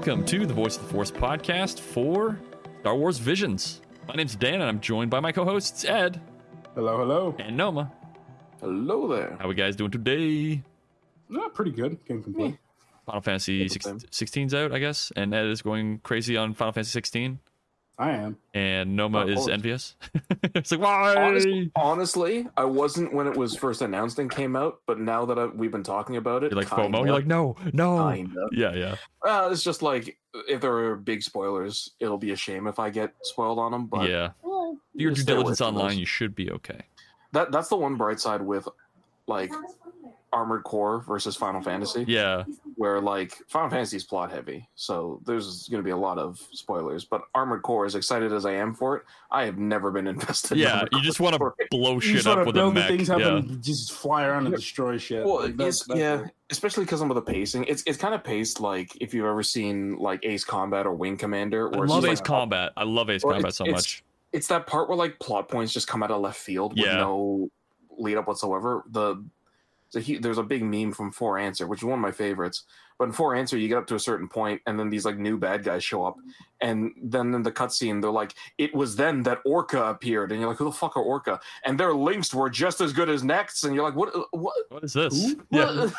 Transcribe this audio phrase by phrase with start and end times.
[0.00, 2.40] Welcome to the Voice of the Force podcast for
[2.80, 3.82] Star Wars Visions.
[4.08, 6.18] My name's Dan, and I'm joined by my co-hosts Ed
[6.74, 7.36] Hello, hello.
[7.38, 7.92] and Noma.
[8.60, 9.36] Hello there.
[9.38, 10.62] How are we guys doing today?
[11.28, 12.02] No, pretty good.
[12.06, 12.58] Can't complain.
[13.04, 16.92] Final Fantasy Can't 16's out, I guess, and Ed is going crazy on Final Fantasy
[16.92, 17.38] 16,
[18.00, 18.38] I am.
[18.54, 19.48] and Noma Of is course.
[19.50, 19.94] envious.
[20.54, 21.14] it's like why?
[21.16, 25.38] Honestly, honestly, I wasn't when it was first announced and came out, but now that
[25.38, 27.04] I, we've been talking about it, You're like kinda, FOMO.
[27.04, 28.10] You're like no, no.
[28.10, 28.48] kinda.
[28.52, 28.96] Yeah, yeah.
[29.22, 30.16] Uh, it's just like
[30.48, 33.84] if there are big spoilers, it'll be a shame if I get spoiled on them.
[33.86, 34.30] But yeah.
[34.42, 35.88] well, your due diligence online.
[35.88, 35.98] those.
[35.98, 36.80] You should be okay.
[37.32, 38.66] That that's the one bright side with
[39.26, 39.52] like
[40.32, 42.44] Armored Core versus Final Fantasy, Yeah,
[42.76, 46.38] where like Final Fantasy is plot heavy, so there's going to be a lot of
[46.52, 47.04] spoilers.
[47.04, 50.58] But Armored Core, as excited as I am for it, I have never been invested.
[50.58, 50.74] yeah.
[50.74, 51.54] Armored You just want to before.
[51.70, 52.88] blow You shit just up with a build the mech.
[52.88, 53.36] things up Yeah.
[53.38, 55.24] and just fly around and destroy shit.
[55.24, 57.64] Well, Like, that's- that's yeah, the- especially because some of the pacing.
[57.64, 61.16] It's it's kind of paced like if you've ever seen like Ace Combat or Wing
[61.16, 61.74] Commander.
[61.74, 62.72] I love Ace like, Combat.
[62.76, 64.04] I love Ace Combat it's- so it's- much.
[64.32, 66.98] It's that part where like plot points just come out of left field with Yeah.
[66.98, 67.48] no
[67.98, 68.84] lead up whatsoever.
[68.90, 69.16] The
[69.92, 72.12] there's a, hu- there's a big meme from For Answer, which is one of my
[72.12, 72.64] favorites.
[72.98, 75.16] But in For Answer, you get up to a certain point, and then these like
[75.16, 76.16] new bad guys show up,
[76.60, 80.50] and then in the cutscene, they're like, "It was then that Orca appeared," and you're
[80.50, 83.64] like, "Who the fuck are Orca?" And their links were just as good as Next,
[83.64, 84.14] and you're like, "What?
[84.32, 84.54] What?
[84.68, 85.14] What is this?
[85.32, 85.42] Who?
[85.50, 85.92] Yeah, What,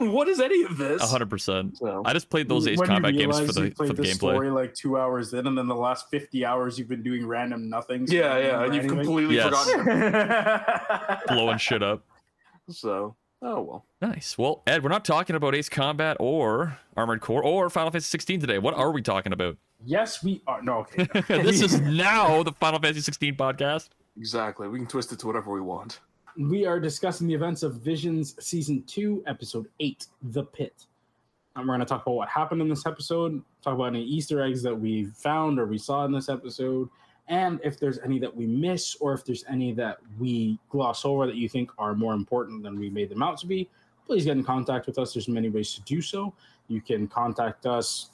[0.12, 1.78] what is any of this?" hundred percent.
[2.04, 3.94] I just played those Ace when Combat games for realize the you for played the
[3.94, 4.14] the gameplay.
[4.34, 7.70] story like two hours in, and then the last fifty hours you've been doing random
[7.70, 8.12] nothings.
[8.12, 9.46] yeah, yeah, and you've completely Yes.
[9.66, 11.18] forgotten.
[11.28, 12.04] blowing shit up.
[12.68, 13.84] So, oh well.
[14.02, 14.36] Nice.
[14.36, 18.40] Well, Ed, we're not talking about Ace Combat or Armored Core or Final Fantasy 16
[18.40, 18.58] today.
[18.58, 19.56] What are we talking about?
[19.86, 20.62] yes, we are.
[20.62, 21.06] No, okay.
[21.42, 23.90] this is now the Final Fantasy 16 podcast.
[24.16, 24.66] Exactly.
[24.68, 26.00] We can twist it to whatever we want.
[26.36, 30.86] we are discussing the events of Visions Season 2, Episode 8, The Pit.
[31.56, 34.42] And we're going to talk about what happened in this episode, talk about any Easter
[34.42, 36.88] eggs that we found or we saw in this episode,
[37.28, 41.26] and if there's any that we miss or if there's any that we gloss over
[41.26, 43.68] that you think are more important than we made them out to be,
[44.06, 45.14] please get in contact with us.
[45.14, 46.34] There's many ways to do so.
[46.68, 48.10] You can contact us.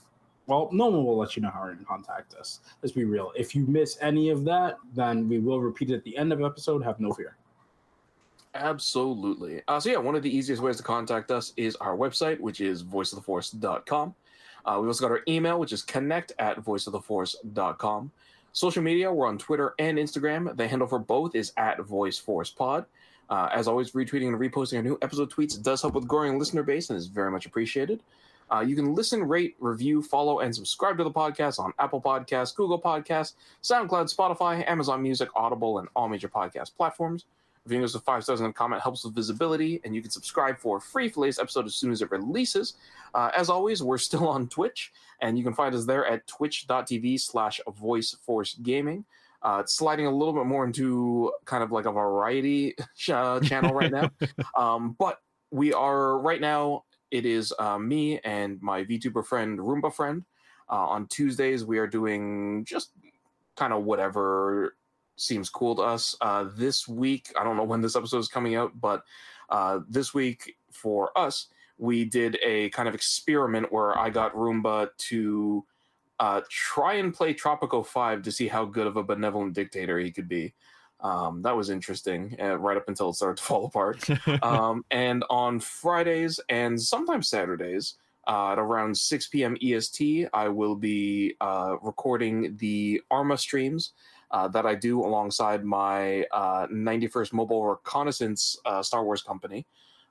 [0.47, 2.60] Well, no one will let you know how to contact us.
[2.82, 3.32] Let's be real.
[3.37, 6.42] If you miss any of that, then we will repeat it at the end of
[6.42, 6.84] episode.
[6.84, 7.37] Have no fear.
[8.54, 9.62] Absolutely.
[9.69, 12.60] Uh, so yeah, one of the easiest ways to contact us is our website, which
[12.60, 14.15] is voiceoftheforce.com.
[14.65, 18.10] Uh, we also got our email, which is connect at voiceoftheforce.com.
[18.52, 20.56] Social media, we're on Twitter and Instagram.
[20.56, 22.86] The handle for both is at voice VoiceForcePod.
[23.28, 26.64] Uh, as always, retweeting and reposting our new episode tweets does help with growing listener
[26.64, 28.02] base and is very much appreciated.
[28.52, 32.54] Uh, you can listen, rate, review, follow, and subscribe to the podcast on Apple Podcasts,
[32.54, 37.26] Google Podcasts, SoundCloud, Spotify, Amazon Music, Audible, and all major podcast platforms.
[37.70, 40.58] Reviewing us with five stars and a comment helps with visibility, and you can subscribe
[40.58, 42.75] for free for latest episode as soon as it releases.
[43.14, 47.20] Uh, as always, we're still on Twitch, and you can find us there at twitch.tv
[47.20, 49.04] slash voice force gaming.
[49.42, 52.75] Uh, it's sliding a little bit more into kind of like a variety
[53.12, 54.10] uh, channel right now.
[54.56, 55.20] um, but
[55.53, 56.82] we are right now,
[57.12, 60.25] it is uh, me and my VTuber friend, Roomba friend.
[60.69, 62.91] Uh, on Tuesdays, we are doing just
[63.54, 64.75] kind of whatever
[65.20, 66.16] seems cool to us.
[66.20, 69.04] Uh, this week, I don't know when this episode is coming out, but
[69.48, 71.48] uh, this week for us,
[71.78, 75.64] we did a kind of experiment where I got Roomba to
[76.19, 80.10] uh, try and play Tropico 5 to see how good of a benevolent dictator he
[80.10, 80.54] could be.
[81.00, 84.06] Um, that was interesting, uh, right up until it started to fall apart.
[84.42, 87.94] um, and on Fridays and sometimes Saturdays,
[88.26, 89.56] uh, at around 6 p.m.
[89.62, 93.92] EST, I will be uh, recording the Arma streams
[94.30, 99.66] uh, that I do alongside my uh, 91st Mobile Reconnaissance uh, Star Wars company.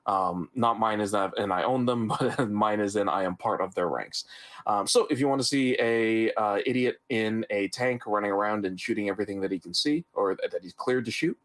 [0.06, 3.36] Um, not mine is that, and I own them, but mine is in I am
[3.36, 4.24] part of their ranks.
[4.66, 8.66] Um, so if you want to see a uh, idiot in a tank running around
[8.66, 11.38] and shooting everything that he can see or that he's cleared to shoot,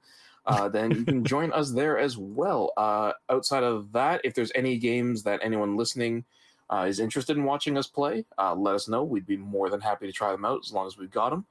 [0.45, 2.71] uh, then you can join us there as well.
[2.77, 6.25] Uh, outside of that, if there's any games that anyone listening
[6.69, 9.03] uh, is interested in watching us play, uh, let us know.
[9.03, 11.45] We'd be more than happy to try them out as long as we've got them.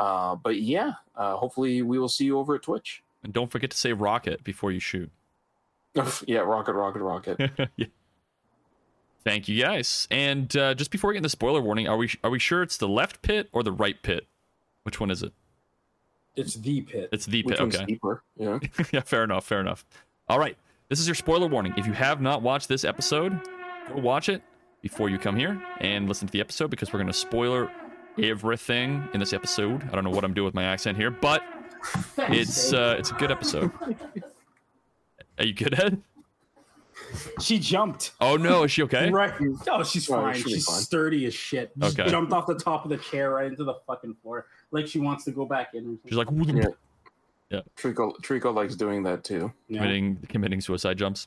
[0.00, 3.02] Uh, but yeah, uh, hopefully we will see you over at Twitch.
[3.22, 5.10] and don't forget to say rocket before you shoot.
[6.26, 7.50] yeah, rocket, rocket, rocket.
[7.76, 7.86] Yeah.
[9.22, 10.08] Thank you guys.
[10.10, 12.62] And uh, just before we get into the spoiler warning, are we are we sure
[12.62, 14.26] it's the left pit or the right pit?
[14.84, 15.34] Which one is it?
[16.36, 17.10] It's the pit.
[17.12, 17.60] It's the pit.
[17.60, 17.84] one's Okay.
[17.84, 18.22] deeper?
[18.38, 18.58] Yeah.
[18.92, 19.44] yeah, fair enough.
[19.44, 19.84] Fair enough.
[20.30, 20.56] All right.
[20.88, 21.74] This is your spoiler warning.
[21.76, 23.38] If you have not watched this episode,
[23.88, 24.42] go watch it
[24.80, 27.70] before you come here and listen to the episode because we're going to spoiler
[28.22, 29.82] everything in this episode.
[29.90, 31.42] I don't know what I'm doing with my accent here, but
[32.18, 33.70] it's uh, it's a good episode.
[35.38, 36.02] Are you good, Ed?
[37.40, 38.12] She jumped.
[38.20, 39.10] Oh no, is she okay?
[39.10, 39.32] Right.
[39.68, 40.34] Oh, she's Oh, fine.
[40.34, 40.80] she'll She's fine.
[40.80, 41.72] sturdy as shit.
[41.78, 42.08] Just Okay.
[42.10, 44.46] jumped off the top of the chair right into the fucking floor.
[44.70, 45.98] Like she wants to go back in.
[46.06, 46.64] She's like Yeah.
[47.50, 47.60] yeah.
[47.76, 49.52] Trico Trico likes doing that too.
[49.68, 49.78] Yeah.
[49.80, 51.26] committing committing suicide jumps.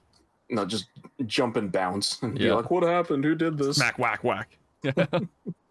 [0.50, 0.85] No, just
[1.25, 2.53] jump and bounce and be Yeah.
[2.53, 3.24] like, "What happened?
[3.25, 3.77] Who did this?
[3.77, 4.57] Smack whack whack.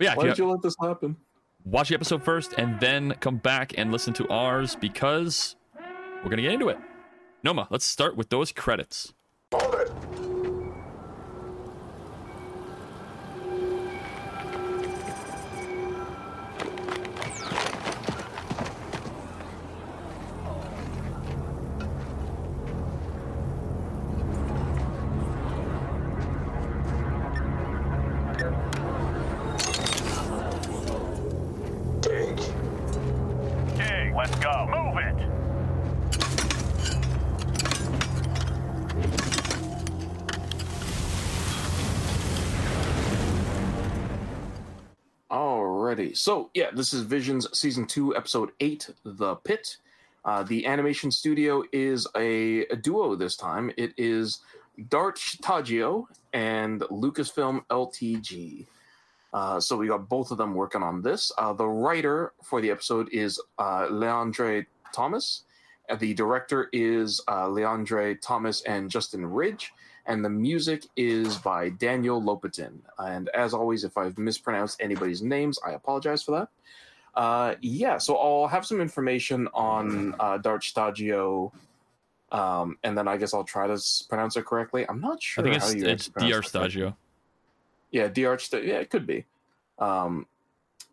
[0.00, 1.16] but yeah, Why if did you- you let this happen?"
[1.64, 5.56] watch the episode first and then come back and listen to ours because
[6.24, 6.78] we're gonna get into it.
[7.44, 9.12] Noma, let's start with those credits.
[9.52, 9.60] King,
[45.90, 46.16] Alrighty.
[46.16, 49.78] So yeah, this is Visions season two, episode eight, The Pit.
[50.24, 53.72] Uh, the animation studio is a, a duo this time.
[53.76, 54.38] It is
[54.88, 58.66] D'ART Shtajio and Lucasfilm LTD.
[59.32, 61.32] Uh, so we got both of them working on this.
[61.36, 65.42] Uh, the writer for the episode is uh, LeAndre Thomas.
[65.88, 69.72] Uh, the director is uh, LeAndre Thomas and Justin Ridge
[70.10, 72.80] and the music is by Daniel Lopatin.
[72.98, 76.48] And as always, if I've mispronounced anybody's names, I apologize for that.
[77.14, 81.52] Uh, yeah, so I'll have some information on uh, D'ART Shtajio,
[82.32, 84.84] um, and then I guess I'll try to pronounce it correctly.
[84.88, 85.46] I'm not sure.
[85.46, 86.42] I think how it's it's Dr.
[86.42, 86.96] Stagio.
[87.92, 88.38] Yeah, DR.
[88.38, 89.26] St- yeah, it could be.
[89.78, 90.26] Um,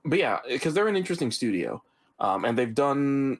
[0.05, 1.81] but yeah, because they're an interesting studio,
[2.19, 3.39] um, and they've done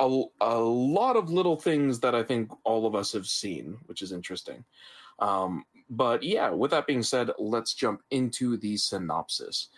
[0.00, 4.02] a, a lot of little things that I think all of us have seen, which
[4.02, 4.64] is interesting.
[5.18, 9.68] Um, but yeah, with that being said, let's jump into the synopsis.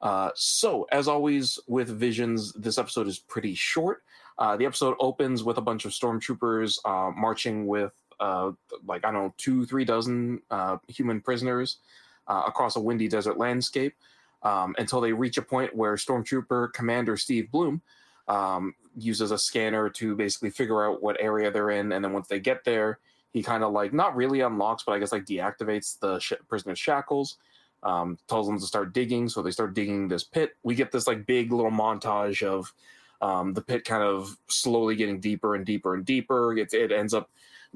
[0.00, 4.02] Uh, so, as always with Visions, this episode is pretty short.
[4.38, 8.50] Uh, the episode opens with a bunch of stormtroopers uh, marching with, uh,
[8.86, 11.78] like, I don't know, two, three dozen uh, human prisoners
[12.26, 13.94] uh, across a windy desert landscape
[14.42, 17.80] um, until they reach a point where Stormtrooper Commander Steve Bloom
[18.28, 21.92] um, uses a scanner to basically figure out what area they're in.
[21.92, 22.98] And then once they get there,
[23.34, 26.78] he kind of like not really unlocks, but I guess like deactivates the sh- prisoner's
[26.78, 27.36] shackles.
[27.82, 30.56] Um, tells them to start digging, so they start digging this pit.
[30.62, 32.72] We get this like big little montage of
[33.20, 36.56] um, the pit kind of slowly getting deeper and deeper and deeper.
[36.56, 37.28] It, it ends up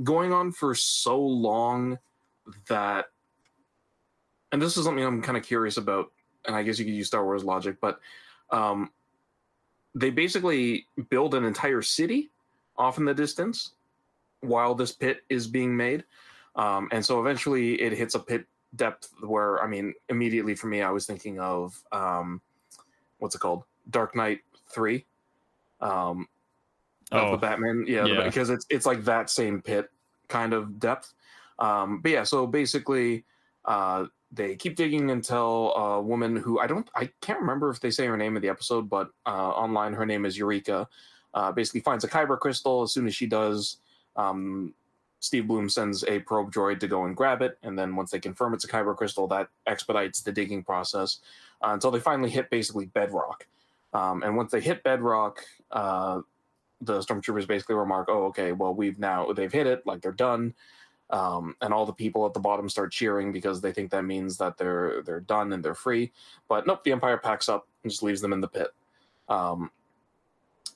[0.02, 1.98] going on for so long
[2.68, 3.06] that
[4.52, 6.10] and this is something I'm kind of curious about,
[6.46, 8.00] and I guess you could use Star Wars logic, but
[8.50, 8.90] um,
[9.94, 12.30] they basically build an entire city
[12.76, 13.72] off in the distance
[14.40, 16.04] while this pit is being made,
[16.56, 18.46] um, and so eventually it hits a pit
[18.76, 22.40] depth where I mean, immediately for me, I was thinking of um,
[23.18, 25.06] what's it called, Dark Knight Three.
[25.80, 26.28] Um,
[27.10, 27.84] of Oh, the Batman.
[27.86, 29.90] Yeah, the- because it's it's like that same pit
[30.28, 31.14] kind of depth.
[31.58, 33.24] Um, but yeah, so basically,
[33.64, 37.90] uh, they keep digging until a woman who I don't I can't remember if they
[37.90, 40.86] say her name in the episode, but uh, online her name is Eureka.
[41.34, 42.82] Uh, basically finds a kyber crystal.
[42.82, 43.78] As soon as she does,
[44.18, 44.74] um,
[45.20, 48.20] Steve Bloom sends a probe droid to go and grab it, and then once they
[48.20, 51.20] confirm it's a kyber crystal, that expedites the digging process
[51.62, 53.46] uh, until they finally hit basically bedrock.
[53.94, 56.20] Um, and once they hit bedrock, uh,
[56.80, 60.54] the stormtroopers basically remark, "Oh, okay, well we've now they've hit it, like they're done."
[61.10, 64.36] Um, and all the people at the bottom start cheering because they think that means
[64.36, 66.12] that they're they're done and they're free.
[66.48, 68.68] But nope, the Empire packs up and just leaves them in the pit.
[69.28, 69.70] Um,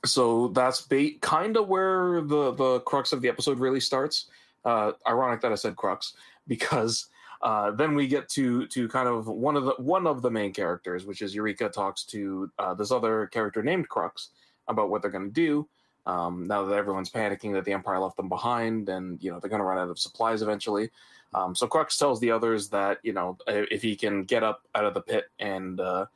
[0.05, 4.27] so that's ba- kind of where the the crux of the episode really starts.
[4.65, 6.15] Uh, ironic that I said crux
[6.47, 7.09] because
[7.43, 10.53] uh, then we get to to kind of one of the one of the main
[10.53, 14.29] characters, which is Eureka, talks to uh, this other character named Crux
[14.69, 15.69] about what they're going to do
[16.07, 19.51] um, now that everyone's panicking that the Empire left them behind, and you know they're
[19.51, 20.91] going to run out of supplies eventually.
[21.35, 24.85] Um, so Crux tells the others that you know if he can get up out
[24.85, 26.07] of the pit and uh,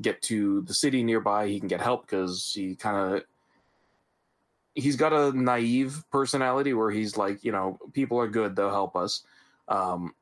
[0.00, 3.22] get to the city nearby, he can get help because he kind of
[4.74, 8.96] he's got a naive personality where he's like, you know, people are good, they'll help
[8.96, 9.24] us.
[9.68, 10.14] Um,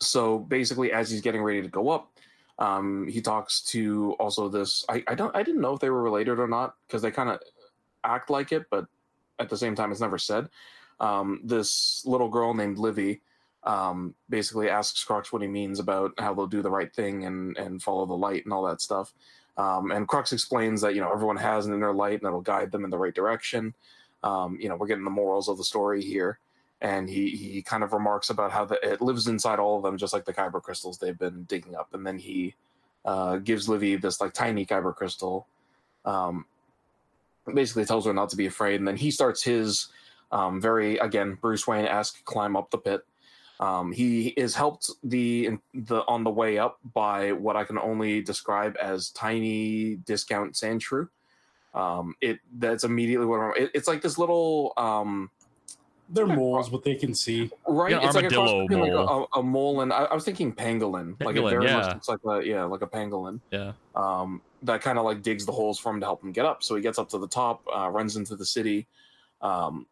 [0.00, 2.12] so basically, as he's getting ready to go up,
[2.58, 4.84] um, he talks to also this.
[4.88, 7.30] I, I don't I didn't know if they were related or not because they kind
[7.30, 7.40] of
[8.04, 8.86] act like it, but
[9.38, 10.48] at the same time, it's never said.
[11.00, 13.22] Um, this little girl named Livy
[13.64, 17.56] um, basically asks Crux what he means about how they'll do the right thing and
[17.56, 19.12] and follow the light and all that stuff.
[19.56, 22.72] Um, and Crux explains that you know everyone has an inner light and it'll guide
[22.72, 23.74] them in the right direction.
[24.22, 26.38] Um, you know, we're getting the morals of the story here.
[26.80, 29.96] and he he kind of remarks about how the, it lives inside all of them,
[29.96, 31.88] just like the kyber crystals they've been digging up.
[31.94, 32.54] And then he
[33.04, 35.46] uh, gives Livy this like tiny kyber crystal.
[36.04, 36.44] Um,
[37.52, 39.88] basically tells her not to be afraid, and then he starts his
[40.32, 43.06] um, very again Bruce Wayne esque climb up the pit.
[43.64, 48.20] Um, he is helped the the on the way up by what I can only
[48.20, 51.08] describe as tiny discount sand shrew.
[51.72, 55.30] Um, it that's immediately what I'm, it, it's like this little um,
[56.10, 57.50] They're moles, but they can see.
[57.66, 57.92] right.
[57.92, 59.28] Yeah, it's like a cross armadillo like, mole.
[59.34, 61.18] a, a, mole and I, I was thinking pangolin.
[61.20, 61.76] like it Pangolin, very yeah.
[61.78, 63.40] much looks like a yeah like a pangolin.
[63.50, 63.72] Yeah.
[63.96, 66.62] um, that kind of like digs the holes for him to help him get up.
[66.62, 68.86] So he gets up to the top, uh, runs into the city,
[69.40, 69.86] um,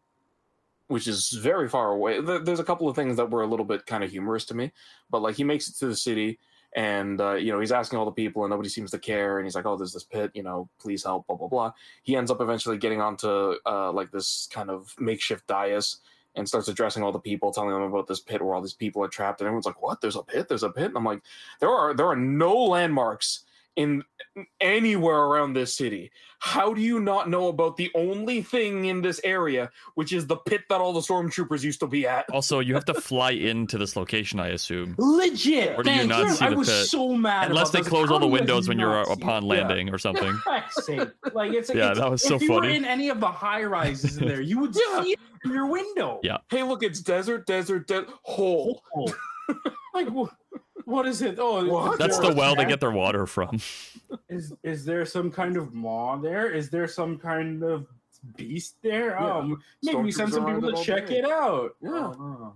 [0.87, 2.19] which is very far away.
[2.21, 4.71] There's a couple of things that were a little bit kind of humorous to me,
[5.09, 6.39] but like he makes it to the city
[6.75, 9.45] and uh, you know he's asking all the people and nobody seems to care and
[9.45, 11.71] he's like oh there's this pit you know please help blah blah blah.
[12.03, 15.97] He ends up eventually getting onto uh, like this kind of makeshift dais
[16.35, 19.03] and starts addressing all the people telling them about this pit where all these people
[19.03, 20.01] are trapped and everyone's like what?
[20.01, 20.47] There's a pit?
[20.49, 20.85] There's a pit?
[20.85, 21.21] And i'm like
[21.59, 24.03] there are there are no landmarks in
[24.59, 26.11] anywhere around this city.
[26.39, 30.35] How do you not know about the only thing in this area, which is the
[30.35, 32.29] pit that all the stormtroopers used to be at?
[32.31, 34.95] Also, you have to fly into this location, I assume.
[34.97, 35.77] Legit.
[35.79, 36.87] Or do you thank not see I the was pit?
[36.87, 37.49] so mad.
[37.49, 37.87] Unless about they this.
[37.89, 39.47] close How all the do you windows when you're upon it?
[39.47, 40.33] landing or something.
[40.43, 41.09] For heck's sake.
[41.33, 42.75] Like it's Yeah, it's- that was so if you were funny.
[42.75, 45.03] in any of the high rises in there, you would Yeah.
[45.03, 46.19] see it from your window.
[46.23, 46.37] Yeah.
[46.49, 48.81] Hey, look, it's desert, desert, desert, hole.
[48.97, 49.13] Oh.
[49.93, 50.33] like wh-
[50.85, 51.37] what is it?
[51.39, 51.93] Oh, What?
[51.93, 53.59] is That's the well they get their water from.
[54.29, 56.49] Is is there some kind of maw there?
[56.49, 57.87] Is there some kind of
[58.35, 59.11] beast there?
[59.11, 59.37] Yeah.
[59.37, 61.19] Um, maybe we send some people to check day.
[61.19, 61.75] it out.
[61.81, 62.13] Yeah.
[62.17, 62.53] Oh.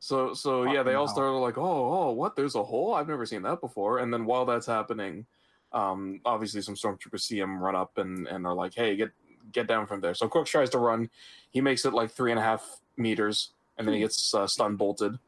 [0.00, 1.62] So, so yeah, they all Fucking started like, oh,
[2.08, 2.34] oh, what?
[2.34, 2.92] There's a hole?
[2.92, 4.00] I've never seen that before.
[4.00, 5.26] And then while that's happening,
[5.72, 9.10] um, obviously some stormtroopers see him run up and and are like, hey, get
[9.52, 10.14] get down from there.
[10.14, 11.08] So Crux tries to run.
[11.50, 14.76] He makes it like three and a half meters, and then he gets uh, stun
[14.76, 15.18] bolted.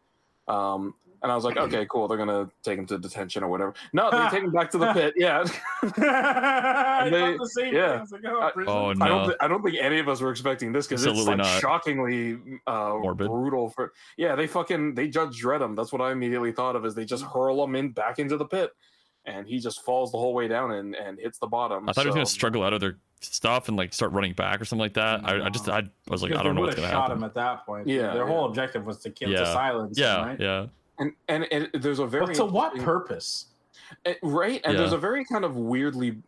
[0.48, 2.06] Um, and I was like, okay, cool.
[2.06, 3.74] They're gonna take him to detention or whatever.
[3.92, 5.14] No, they take him back to the pit.
[5.16, 5.42] Yeah.
[5.82, 8.04] I They- the same yeah.
[8.04, 8.20] thing.
[8.22, 8.72] Like, oh, I- prison.
[8.72, 9.06] Oh, I no.
[9.08, 9.24] don't.
[9.26, 11.60] Th- I don't think any of us were expecting this because it's Absolutely like not.
[11.60, 13.26] shockingly uh, Morbid.
[13.28, 13.70] brutal.
[13.70, 15.74] For yeah, they fucking they Judge Dredd him.
[15.74, 16.84] That's what I immediately thought of.
[16.84, 18.70] Is they just hurl him in back into the pit,
[19.24, 21.88] and he just falls the whole way down and, and hits the bottom.
[21.88, 24.60] I thought he was gonna struggle out of their stuff and like start running back
[24.60, 25.24] or something like that.
[25.24, 27.02] I, I just I, was like, I don't know what's gonna happen.
[27.08, 27.86] shot him at that point.
[27.88, 28.26] Yeah, their yeah.
[28.26, 29.44] whole objective was to kill to Yeah.
[29.52, 29.96] silence.
[29.98, 30.40] him, Yeah, right?
[30.40, 30.66] yeah.
[30.98, 33.46] And, and and there's a very But to what purpose?
[34.04, 34.78] Eh, right and Yeah.
[34.78, 36.22] there's a very kind of weirdly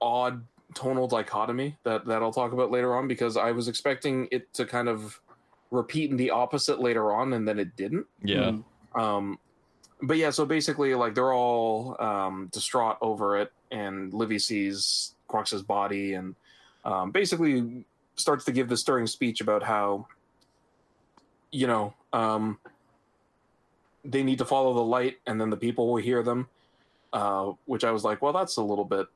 [0.00, 4.52] odd tonal dichotomy that that i'll talk about later on because i was expecting it
[4.52, 5.18] to kind of
[5.70, 8.52] repeat in the opposite later on and then it didn't Yeah.
[8.94, 9.00] Mm.
[9.00, 9.38] um
[10.02, 15.62] but yeah so basically like they're all um distraught over it and livy sees crux's
[15.62, 16.34] body and
[16.84, 17.84] um basically
[18.16, 20.06] starts to give the stirring speech about how
[21.52, 22.58] you know um
[24.10, 26.48] they need to follow the light and then the people will hear them
[27.12, 29.06] uh which i was like well that's a little bit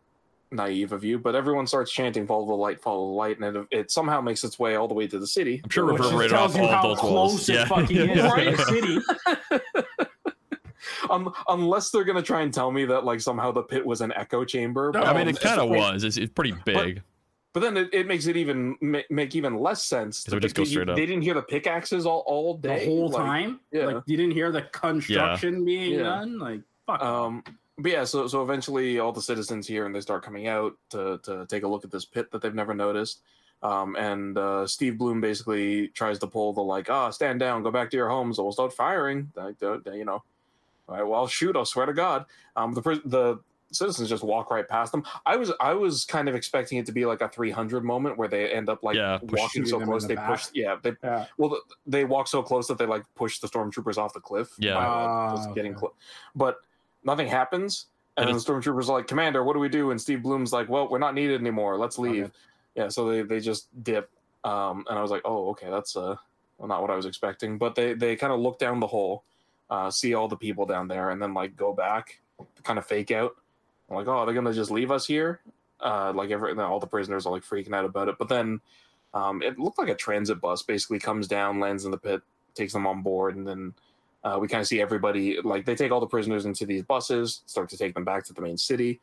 [0.53, 3.67] naive of you but everyone starts chanting follow the light follow the light and it,
[3.71, 6.07] it somehow makes its way all the way to the city I'm sure Which just
[6.13, 7.33] reverberated tells off you all how those walls.
[7.33, 7.63] close Yeah.
[7.63, 8.45] it fucking is Right?
[8.51, 9.71] to the city.
[11.11, 14.13] um, unless they're gonna try and tell me that like somehow the pit was an
[14.17, 16.05] echo chamber No, I mean, it kind of was.
[16.05, 16.97] It's, it's pretty big.
[16.97, 17.05] But
[17.59, 20.25] then it, it makes it even ma- make even less sense.
[20.27, 20.95] it would just go They- straight up.
[20.97, 22.81] They didn't hear the pickaxes all, all day.
[22.81, 23.61] the whole like, time.
[23.73, 23.87] yeah.
[23.87, 26.03] Like you didn't hear the construction being Yeah.
[26.05, 26.39] done.
[26.39, 27.03] Like fuck.
[27.03, 27.43] Um,
[27.79, 31.19] but yeah, so so eventually all the citizens here and they start coming out to
[31.25, 33.21] to take a look at this pit that they've never noticed.
[33.63, 37.71] Um, and uh, Steve Bloom basically tries to pull the like, ah, stand down, go
[37.71, 39.31] back to your homes, or we'll start firing.
[39.35, 40.23] Like, the- the- you know,
[40.89, 42.25] all right, well, shoot, I'll swear to God.
[42.57, 43.39] Um, the the
[43.73, 45.05] citizens just walk right past them.
[45.27, 48.29] I was I was kind of expecting it to be like a 300 moment where
[48.29, 50.47] they end up like Yeah, walking so Shooting them in close the they push.
[50.55, 51.27] Yeah, they yeah.
[51.39, 54.51] well they walk so close that they like push the stormtroopers off the cliff.
[54.59, 54.75] Yeah.
[54.75, 55.81] by, like, Ah, just getting okay.
[55.81, 55.93] close.
[56.35, 56.61] But
[57.05, 57.87] nothing happens.
[58.17, 60.53] And, And then the stormtroopers are like, "Commander, what do we do?" And Steve Bloom's
[60.53, 61.79] like, "Well, we're not needed anymore.
[61.79, 62.33] Let's leave." Okay.
[62.75, 64.11] Yeah, so they they just dip.
[64.45, 66.17] Um, and I was like, "Oh, okay, that's uh,
[66.59, 69.23] well, not what I was expecting." But they they kind of look down the hole,
[69.71, 72.21] uh, see all the people down there, and then like go back,
[72.65, 73.37] kind of fake out.
[73.91, 75.41] I'm like, "Oh, they're gonna just leave us here?"
[75.81, 78.17] Uh, like every all the prisoners are like freaking out about it.
[78.19, 78.61] But then,
[79.15, 82.23] um, it looked like a transit bus basically comes down, lands in the pit,
[82.55, 83.75] takes them on board, and then
[84.23, 87.43] uh, we kind of see everybody like they take all the prisoners into these buses,
[87.47, 89.01] start to take them back to the main city,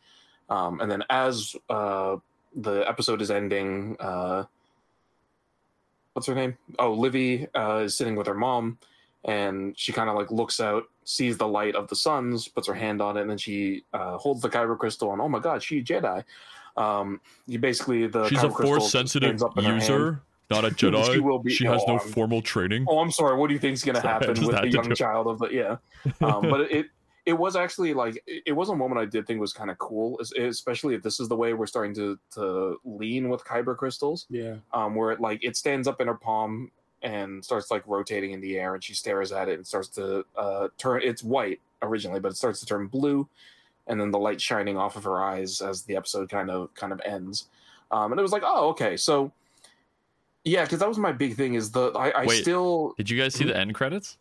[0.49, 2.17] um, and then as uh,
[2.55, 4.43] the episode is ending, uh,
[6.13, 6.57] what's her name?
[6.79, 8.77] Oh, Livy uh, is sitting with her mom,
[9.25, 12.73] and she kind of like looks out, sees the light of the suns, puts her
[12.73, 15.63] hand on it, and then she uh, holds the kyber crystal, and oh my god,
[15.63, 16.21] she Jedi.
[16.75, 19.81] Um, you basically the She's a kyber crystal force sensitive stands up in her hand.
[19.81, 20.21] user.
[20.51, 21.13] not a Jedi.
[21.13, 22.85] She will be- She has oh, no I'm- formal training.
[22.89, 23.37] Oh, I'm sorry.
[23.37, 25.39] What do you think is going to happen with had the young do child of
[25.39, 25.77] the yeah?
[26.21, 26.87] Um, but it
[27.25, 29.77] it was actually like it it was a moment I did think was kind of
[29.77, 34.25] cool, especially if this is the way we're starting to to lean with kyber crystals,
[34.29, 34.55] Yeah.
[34.73, 36.69] um, where it like it stands up in her palm
[37.01, 40.25] and starts like rotating in the air, and she stares at it and starts to
[40.35, 41.01] uh, turn.
[41.03, 43.27] It's white originally, but it starts to turn blue,
[43.87, 46.91] and then the light shining off of her eyes as the episode kind of kind
[46.91, 47.49] of ends.
[47.91, 49.31] Um, and it was like, oh, okay, so.
[50.43, 51.55] Yeah, because that was my big thing.
[51.55, 52.41] Is the I, I Wait.
[52.41, 54.17] still Did you guys see the end credits?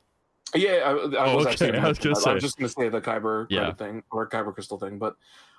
[0.56, 1.78] yeah, I, I Oh, was okay, actually.
[1.78, 2.38] I was gonna I'm say.
[2.40, 3.72] just gonna say the Kyber Yeah.
[3.74, 5.16] thing or Kyber crystal thing, but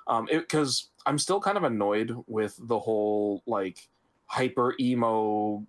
[0.08, 3.88] um, because I'm still kind of annoyed with the whole like
[4.26, 5.66] hyper emo,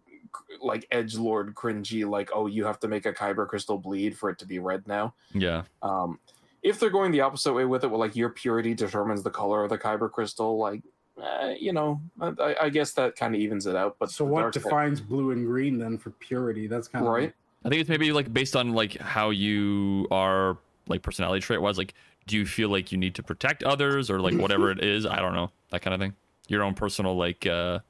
[0.60, 4.30] like edge lord cringy, like oh you have to make a Kyber crystal bleed for
[4.30, 5.14] it to be red now.
[5.32, 5.62] Yeah.
[5.82, 6.18] Um,
[6.62, 9.62] if they're going the opposite way with it, well, like your purity determines the color
[9.64, 10.82] of the Kyber crystal, like.
[11.22, 13.96] eh, you know, I, I guess that kind of evens it out.
[13.98, 16.66] But So what dark side- defines blue and green then for purity?
[16.66, 17.32] That's kind of right?
[17.64, 20.58] I think it's maybe like based on like how you are
[20.88, 21.76] like personality trait wise.
[21.78, 21.94] Like,
[22.26, 25.06] do you feel like you need to protect others or like whatever it is?
[25.06, 26.14] I don't know that kind of thing.
[26.48, 27.46] Your own personal like.
[27.46, 27.80] uh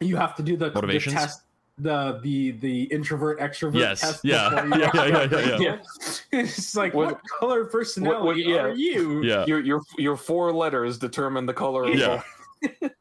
[0.00, 1.14] You have to do the, the Motivations?
[1.14, 1.42] test,
[1.78, 4.24] the the the introvert extrovert Yes, test.
[4.24, 4.48] yeah.
[4.62, 5.78] before Yeah, yeah, yeah, yeah, yeah.
[6.40, 8.62] it's like What- what, color of personality what- yeah.
[8.62, 9.22] are you?
[9.22, 9.44] Yeah.
[9.46, 11.84] Your your your four letters determine the color.
[11.84, 12.22] Of Yeah.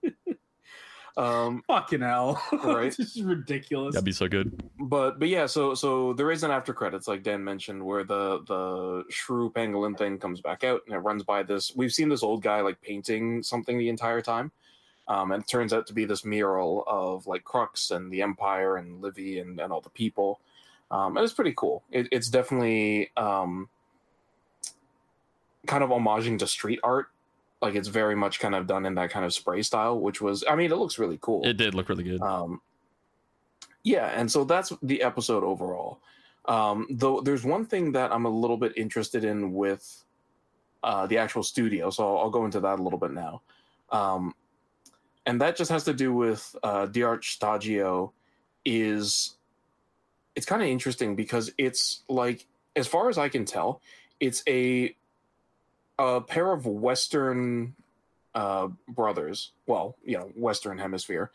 [1.17, 2.41] um Fucking hell!
[2.51, 2.94] Right.
[2.98, 3.94] this is ridiculous.
[3.96, 4.62] That'd be so good.
[4.77, 8.44] but but yeah so so there is an after credits like dan mentioned where the
[8.48, 12.22] the shrew pangolin thing comes back out and it runs by this we've seen this
[12.24, 14.51] old guy like painting something the entire time
[15.07, 18.77] um and it turns out to be this mural of like crux and the empire
[18.77, 20.39] and livy and, and all the people
[20.91, 23.67] um and it's pretty cool it, it's definitely um
[25.67, 27.07] kind of homaging to street art
[27.62, 30.43] like it's very much kind of done in that kind of spray style which was
[30.49, 32.21] i mean it looks really cool It did look really good.
[32.21, 32.62] um,
[33.84, 35.99] yeah, and so that's the episode overall.
[36.45, 40.03] Um, though there's one thing that I'm a little bit interested in with
[40.82, 43.43] uh, the actual studio, so I'll, I'll go into that a little bit now.
[43.91, 44.34] Um,
[45.25, 48.11] and that just has to do with uh, D'ART Shtajio.
[48.65, 49.35] Is
[50.35, 53.81] it's kind of interesting because it's like, as far as I can tell,
[54.19, 54.95] it's a
[55.99, 57.75] a pair of Western
[58.33, 59.51] uh, brothers.
[59.67, 61.31] Well, you know, Western Hemisphere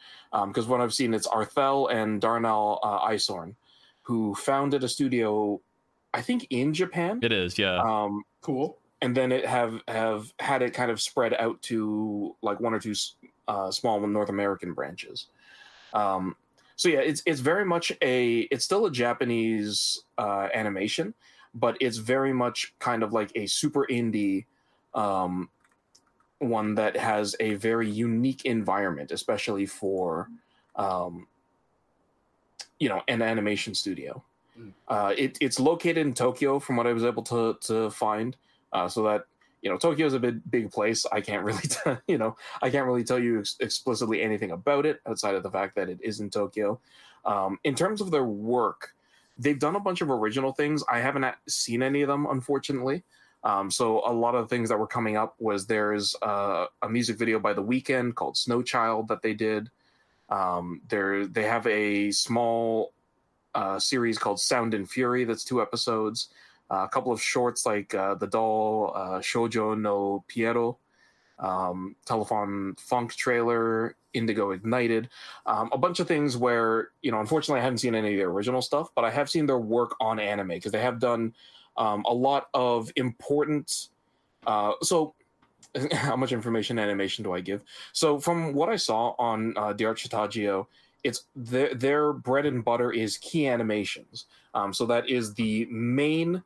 [0.46, 3.54] because what I've seen it's Arthel and Darnell uh, Isorn,
[4.02, 5.60] who founded a studio,
[6.12, 7.58] I think in Japan, it is.
[7.58, 7.78] Yeah.
[7.80, 8.76] um, cool.
[9.00, 12.80] and then it have have had it kind of spread out to like one or
[12.80, 13.14] two s-
[13.50, 15.26] uh, small North American branches.
[15.92, 16.36] Um,
[16.76, 21.14] so yeah, it's it's very much a it's still a Japanese uh, animation,
[21.52, 24.46] but it's very much kind of like a super indie
[24.94, 25.50] um,
[26.38, 30.28] one that has a very unique environment, especially for
[30.76, 31.26] um,
[32.78, 34.22] you know an animation studio.
[34.58, 34.72] Mm.
[34.88, 38.36] Uh, it, it's located in Tokyo, from what I was able to to find.
[38.72, 39.24] Uh, so that
[39.62, 41.06] you know, Tokyo is a big big place.
[41.10, 44.86] I can't really, t- you know, I can't really tell you ex- explicitly anything about
[44.86, 46.80] it outside of the fact that it is in Tokyo.
[47.24, 48.94] Um, in terms of their work,
[49.38, 50.82] they've done a bunch of original things.
[50.90, 53.02] I haven't seen any of them, unfortunately.
[53.42, 56.88] Um, so a lot of the things that were coming up was there's uh, a
[56.88, 59.70] music video by The Weeknd called Snow Child that they did.
[60.28, 62.92] Um, there they have a small
[63.54, 66.28] uh, series called Sound and Fury that's two episodes.
[66.70, 70.78] Uh, a couple of shorts like uh, The Doll, uh, Shoujo no Piero,
[71.38, 75.08] um, Telephone Funk trailer, Indigo Ignited,
[75.46, 78.28] um, a bunch of things where, you know, unfortunately I haven't seen any of their
[78.28, 81.34] original stuff, but I have seen their work on anime because they have done
[81.76, 83.88] um, a lot of important.
[84.46, 85.14] Uh, so,
[85.92, 87.62] how much information animation do I give?
[87.92, 90.66] So, from what I saw on uh, D'ART Shtajio,
[91.04, 94.26] it's their, their bread and butter is key animations.
[94.54, 96.42] Um, so that is the main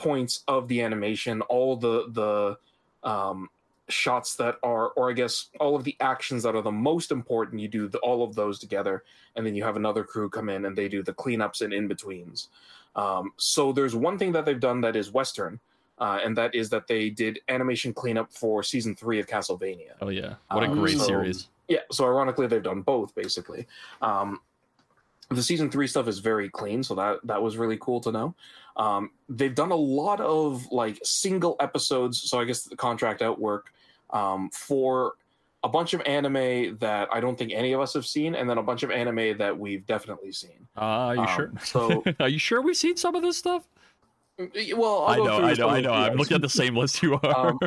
[0.00, 3.48] points of the animation, all the the um,
[3.88, 7.60] shots that are, or I guess all of the actions that are the most important.
[7.60, 9.04] You do the, all of those together,
[9.36, 11.86] and then you have another crew come in and they do the cleanups and in
[11.86, 12.48] betweens.
[12.96, 15.60] Um, so there's one thing that they've done that is Western,
[15.98, 19.92] uh, and that is that they did animation cleanup for season three of Castlevania.
[20.00, 20.34] oh yeah.
[20.50, 21.48] What a um, great so- series.
[21.68, 23.68] Yeah, so ironically, they've done both basically.
[24.02, 24.40] Um,
[25.30, 28.34] the season three stuff is very clean, so that that was really cool to know.
[28.76, 33.40] Um, they've done a lot of like single episodes, so I guess the contract out
[33.40, 33.72] work
[34.10, 35.14] um, for
[35.62, 38.58] a bunch of anime that I don't think any of us have seen, and then
[38.58, 40.66] a bunch of anime that we've definitely seen.
[40.76, 41.52] Uh, are you um, sure?
[41.62, 43.68] so- are you sure we've seen some of this stuff?
[44.38, 45.92] Well, I'll I know, I know, I know.
[45.92, 47.48] I'm looking at the same list you are.
[47.50, 47.58] Um,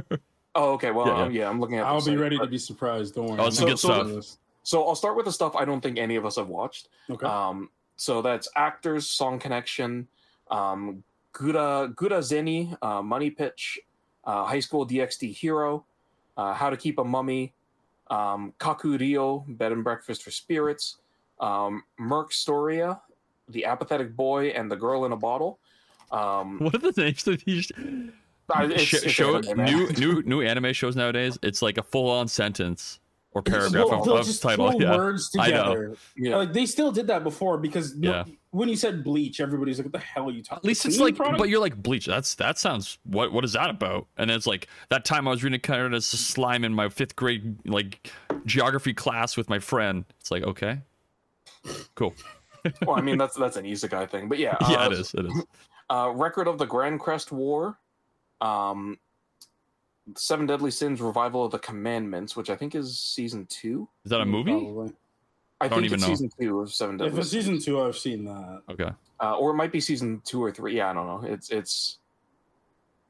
[0.55, 0.91] Oh, okay.
[0.91, 1.49] Well, Yeah, yeah, yeah.
[1.49, 1.85] I'm looking at.
[1.85, 3.15] I'll the be site, ready but- to be surprised.
[3.15, 3.39] Don't worry.
[3.39, 4.37] Oh, it's I'm good not stuff.
[4.63, 4.69] Doing this.
[4.69, 6.89] So I'll start with the stuff I don't think any of us have watched.
[7.09, 7.25] Okay.
[7.25, 10.07] Um, so that's actors, song connection,
[10.51, 13.79] um, Gura Gura Zeni, uh, Money Pitch,
[14.25, 15.85] uh, High School DxD Hero,
[16.37, 17.53] uh, How to Keep a Mummy,
[18.09, 20.97] um, Kakuriyo, Bed and Breakfast for Spirits,
[21.39, 23.01] um, Merc Storia,
[23.49, 25.59] The Apathetic Boy and the Girl in a Bottle.
[26.11, 27.71] Um, What are the names of these
[28.53, 31.37] I- it's- sh- it's show, anime, new new new anime shows nowadays?
[31.41, 32.99] It's like a full on sentence
[33.35, 34.71] or paragraph They'll- of, they'll of just title.
[34.71, 34.95] throw Yeah.
[34.95, 35.63] words I know.
[35.73, 35.95] together.
[36.15, 36.35] Yeah.
[36.37, 39.93] Like they still did that before because no- when you said bleach, everybody's like, "What
[39.93, 41.39] the hell are you talking?" At least it's like, product?
[41.39, 42.05] but you're like bleach.
[42.05, 42.99] That's that sounds.
[43.03, 44.07] What what is that about?
[44.17, 47.15] And then it's like that time I was reading kind of slime in my fifth
[47.15, 48.11] grade like
[48.45, 50.05] geography class with my friend.
[50.19, 50.81] It's like okay,
[51.95, 52.13] cool.
[52.85, 55.13] well, I mean that's that's an isekai thing, but yeah, yeah, uh, it is.
[55.13, 55.43] It is.
[55.89, 57.77] Uh, Record of the Grand Crest War,
[58.41, 58.97] um,
[60.15, 63.87] Seven Deadly Sins: Revival of the Commandments, which I think is season two.
[64.05, 64.51] Is that a movie?
[64.51, 64.93] Probably.
[65.61, 66.13] I don't think even it's know.
[66.13, 67.07] season two of Seven Deadly.
[67.07, 68.61] If Deadly it's Sins, season two, I've seen that.
[68.69, 68.89] Okay.
[69.21, 70.75] uh, or it might be season two or three.
[70.75, 71.23] Yeah, I don't know.
[71.27, 71.99] It's it's.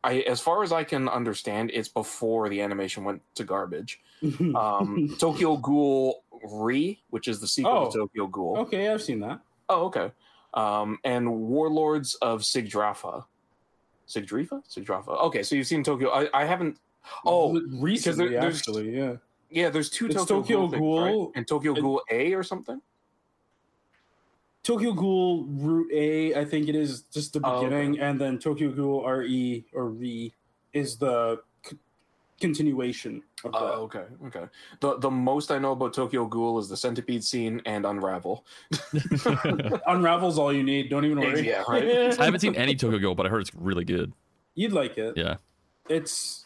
[0.05, 4.01] I, as far as I can understand, it's before the animation went to garbage.
[4.55, 7.89] Um, Tokyo Ghoul Re, which is the sequel Oh.
[7.91, 8.57] to Tokyo Ghoul.
[8.59, 9.39] okay, I've seen that.
[9.69, 10.11] Oh, okay.
[10.53, 13.25] Um, and Warlords of Sigdrafa.
[14.07, 14.61] Sigdrifa?
[14.67, 15.19] Sigdrafa.
[15.23, 16.09] Okay, so you've seen Tokyo.
[16.09, 16.77] I, I haven't.
[17.25, 19.15] Oh, recently, there- actually, yeah.
[19.49, 21.31] yeah, there's two It's Tokyo, Tokyo Ghoul, things, right?
[21.35, 22.81] And Tokyo it- Ghoul A or something.
[24.63, 27.65] Tokyo Ghoul Root A, I think it is just the Oh, okay.
[27.65, 30.33] beginning, and then Tokyo Ghoul RE or Re
[30.71, 31.41] is the
[32.39, 33.73] continuation of uh, that.
[33.73, 34.45] Oh, okay, okay.
[34.79, 38.45] The the most I know about Tokyo Ghoul is the centipede scene and Unravel.
[39.87, 40.89] Unravel's all you need.
[40.89, 41.47] Don't even worry.
[41.47, 41.83] Yeah, right.
[42.19, 44.13] I haven't seen any Tokyo Ghoul, but I heard it's really good.
[44.55, 45.17] You'd like it.
[45.17, 45.35] Yeah.
[45.89, 46.45] It's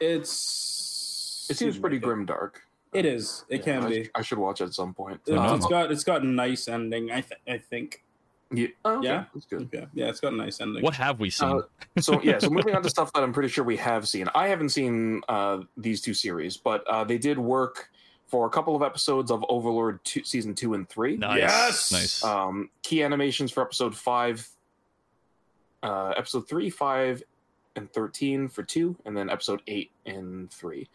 [0.00, 1.46] it's.
[1.50, 2.62] It seems pretty like grim dark.
[2.92, 3.44] It is.
[3.48, 4.10] It Yeah, can I, be.
[4.14, 5.20] I should watch it at some point.
[5.26, 5.54] It's- know.
[5.54, 7.10] it's got it's got a nice ending.
[7.10, 8.02] I th- I think.
[8.52, 9.24] Yeah, oh, okay, Yeah?
[9.34, 9.62] that's good.
[9.62, 9.86] Okay.
[9.94, 10.82] Yeah, it's got a nice ending.
[10.82, 11.48] What have we seen?
[11.48, 14.28] Uh, so yeah, so moving on to stuff that I'm pretty sure we have seen.
[14.34, 17.90] I haven't seen uh, these two series, but uh, they did work
[18.26, 21.16] for a couple of episodes of Overlord two, season two and three.
[21.16, 21.38] nice.
[21.38, 21.92] yes!
[21.92, 22.24] Nice.
[22.24, 24.48] Um, key animations for episode five,
[25.82, 27.22] uh, episode three, five,
[27.76, 30.88] and thirteen for two, and then episode eight and three.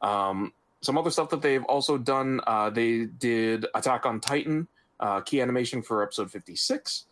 [0.00, 2.40] Um, some other stuff that they've also done.
[2.46, 4.66] Uh, they did Attack on Titan,
[5.02, 7.04] uh, key animation for episode fifty-six.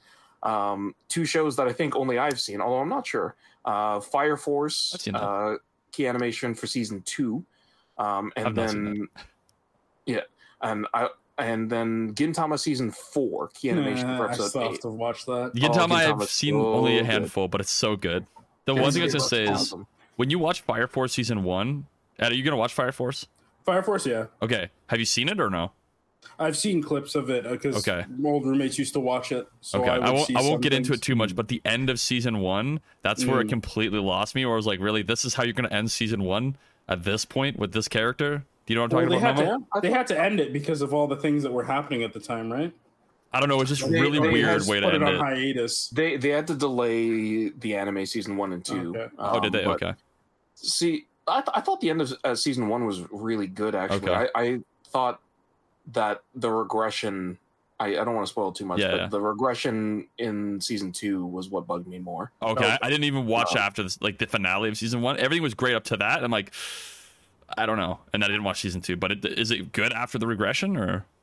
[0.42, 3.34] Um, two shows that I think only I've seen, although I'm not sure.
[3.66, 5.22] Uh, Fire Force, I've seen that.
[5.22, 5.56] uh,
[5.92, 7.44] key animation for season two,
[7.98, 9.06] um, and I've then
[10.06, 10.20] yeah,
[10.62, 14.72] and I and then Gintama season four, key animation Nah, for I episode still have
[14.72, 14.80] eight.
[14.82, 15.52] to watch that.
[15.54, 17.06] Gintama, I've seen so only a good.
[17.10, 18.24] handful, but it's so good.
[18.66, 19.74] The It's one thing I was gonna it's say is
[20.16, 21.86] when you watch Fire Force season one,
[22.18, 23.26] Ed, are you gonna watch Fire Force?
[23.64, 24.26] Fire Force, yeah.
[24.42, 24.70] Okay.
[24.86, 25.72] Have you seen it or no?
[26.38, 28.04] I've seen clips of it because Okay.
[28.24, 29.46] old roommates used to watch it.
[29.60, 29.90] So okay.
[29.90, 31.90] I, I, won't see I won't some get into it too much, but the end
[31.90, 33.50] of season one, that's where it Mm.
[33.50, 36.22] completely lost me, or I was like, really, this is how you're gonna end season
[36.24, 36.56] one
[36.88, 38.44] at this point with this character?
[38.66, 39.62] Do you know what I'm Well, talking they, about?
[39.72, 42.02] had to, they had to end it because of all the things that were happening
[42.02, 42.72] at the time, right?
[43.32, 43.60] I don't know.
[43.60, 45.18] It's just They- really they weird way to put end it on it.
[45.18, 45.88] hiatus.
[45.90, 48.90] They they had to delay the anime season one and two.
[48.90, 49.06] Okay.
[49.18, 49.64] Oh, did they?
[49.64, 49.92] Um, Okay.
[50.56, 53.74] See, I, th- I thought the end of uh, season one was really good.
[53.74, 54.28] Actually, Okay.
[54.34, 55.20] I, I thought
[55.92, 57.38] that the regression.
[57.78, 59.06] I, I don't want to spoil too much, Yeah, but yeah.
[59.06, 62.30] the regression in season two was what bugged me more.
[62.42, 63.62] Okay, I, I didn't even watch Wow.
[63.62, 65.16] after this, like the finale of season one.
[65.18, 66.22] Everything was great up to that.
[66.22, 66.52] I'm like,
[67.56, 68.96] I don't know, and I didn't watch season two.
[68.96, 71.06] But it, is it good after the regression or?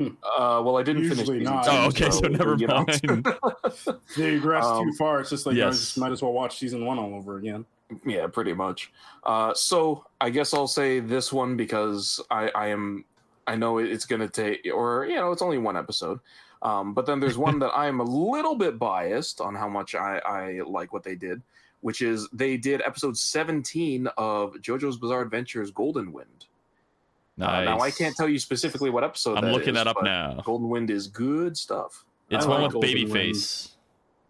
[0.00, 1.38] Uh, well, I didn't Usually finish.
[1.40, 1.64] season not.
[1.64, 2.86] two, Oh, okay, so never you know.
[2.86, 3.26] mind.
[4.16, 5.20] They regress Um, too far.
[5.20, 5.78] It's just like I yes.
[5.78, 7.64] just might as well watch season one all over again.
[8.06, 8.90] yeah, pretty much.
[9.24, 13.04] Uh, so I guess I'll say this one because I, I am
[13.48, 16.20] I know it's gonna take or you know it's only one episode.
[16.60, 19.94] Um, but then there's one that I am a little bit biased on how much
[19.94, 21.42] I, I like what they did,
[21.80, 26.46] which is they did episode 17 of JoJo's Bizarre Adventures Golden Wind.
[27.36, 27.66] Nice.
[27.66, 29.38] Uh, now I can't tell you specifically what episode.
[29.38, 30.42] I'm looking is, that up now.
[30.44, 32.04] Golden Wind is good stuff.
[32.30, 33.70] It's I one like with Golden Babyface.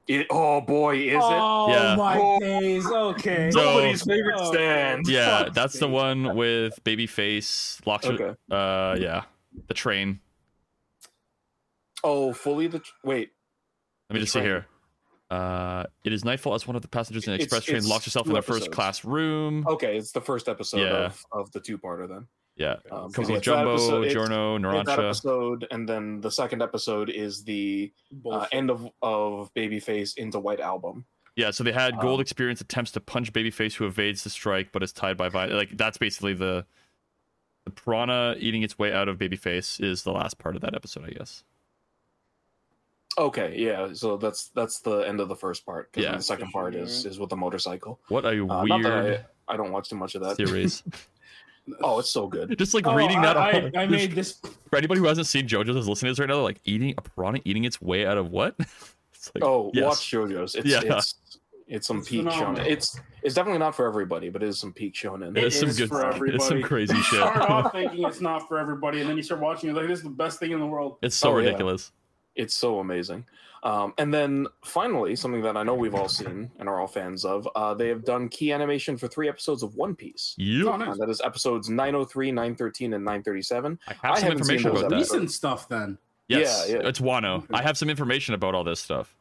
[0.08, 1.20] It, oh boy, is it?
[1.20, 1.94] oh Yeah.
[1.96, 2.38] my Oh.
[2.40, 2.86] days!
[2.86, 3.50] Okay.
[3.52, 4.50] So- Nobody's favorite Oh.
[4.52, 5.06] stand.
[5.06, 7.84] Yeah, Fuck's that's the one with Babyface.
[7.86, 8.06] Locks.
[8.06, 8.34] Okay.
[8.50, 9.24] Uh, yeah,
[9.66, 10.20] the train.
[12.04, 13.30] Oh, fully the wait.
[14.08, 14.66] Let me The just see here.
[15.30, 17.86] Uh, it is nightfall as one of the passengers in the It's- express train it's
[17.88, 19.66] locks herself in two the first class room.
[19.68, 21.06] Okay, it's the first episode Yeah.
[21.06, 22.26] of, of the two-parter then.
[22.58, 26.60] Yeah, Um, comes yeah, with Jumbo, episode- it's- Giorno, that episode, and then the second
[26.60, 27.92] episode is the
[28.28, 31.04] uh, end of of Babyface into White Album.
[31.36, 34.72] Yeah, so they had Gold Um, Experience attempts to punch Babyface who evades the strike
[34.72, 36.66] but is tied by Vi- like that's basically the
[37.64, 41.04] the piranha eating its way out of Babyface is the last part of that episode,
[41.04, 41.44] I guess.
[43.16, 43.92] Okay, yeah.
[43.92, 45.92] So that's that's the end of the first part.
[45.92, 46.16] 'cause Yeah.
[46.16, 48.00] The second part is is with the motorcycle.
[48.08, 50.36] What a Uh, not weird I, I don't watch too much of that.
[50.36, 50.82] series.
[51.80, 52.56] Oh, it's so good.
[52.58, 53.36] Just like Oh, reading that.
[53.36, 54.40] I, all- I made this.
[54.70, 56.94] for anybody who hasn't seen JoJo's that's listening to this right now, they're like eating
[56.96, 58.56] a piranha eating its way out of what?
[59.20, 59.84] It's like, Oh, yes.
[59.84, 60.54] watch JoJo's.
[60.54, 60.80] It's Yeah.
[60.98, 61.14] it's
[61.66, 62.62] it's some It's peak phenomenal.
[62.64, 62.66] shonen.
[62.66, 65.36] It's it's definitely not for everybody, but it is some peak shonen.
[65.36, 65.88] It It is some good.
[65.88, 66.62] for It's some everybody.
[66.62, 67.18] crazy You shit.
[67.20, 69.68] start off thinking it's not for everybody, and then you start watching.
[69.70, 71.46] You're like, "This is the best thing in the world." It's so Oh, yeah.
[71.46, 71.90] ridiculous.
[72.36, 73.26] It's so amazing.
[73.62, 77.24] Um, and then finally, something that I know we've all seen and are all fans
[77.24, 80.36] of, uh, they have done key animation for three episodes of One Piece.
[80.40, 80.88] Oh, nice.
[80.88, 83.78] Uh, that is episodes 903, 913, and 937.
[83.86, 84.96] I have I some haven't information those about that.
[84.96, 85.98] Recent stuff then.
[86.28, 86.88] Yes, Yeah, yeah.
[86.88, 87.44] it's Wano.
[87.52, 89.14] I have some information about all this stuff.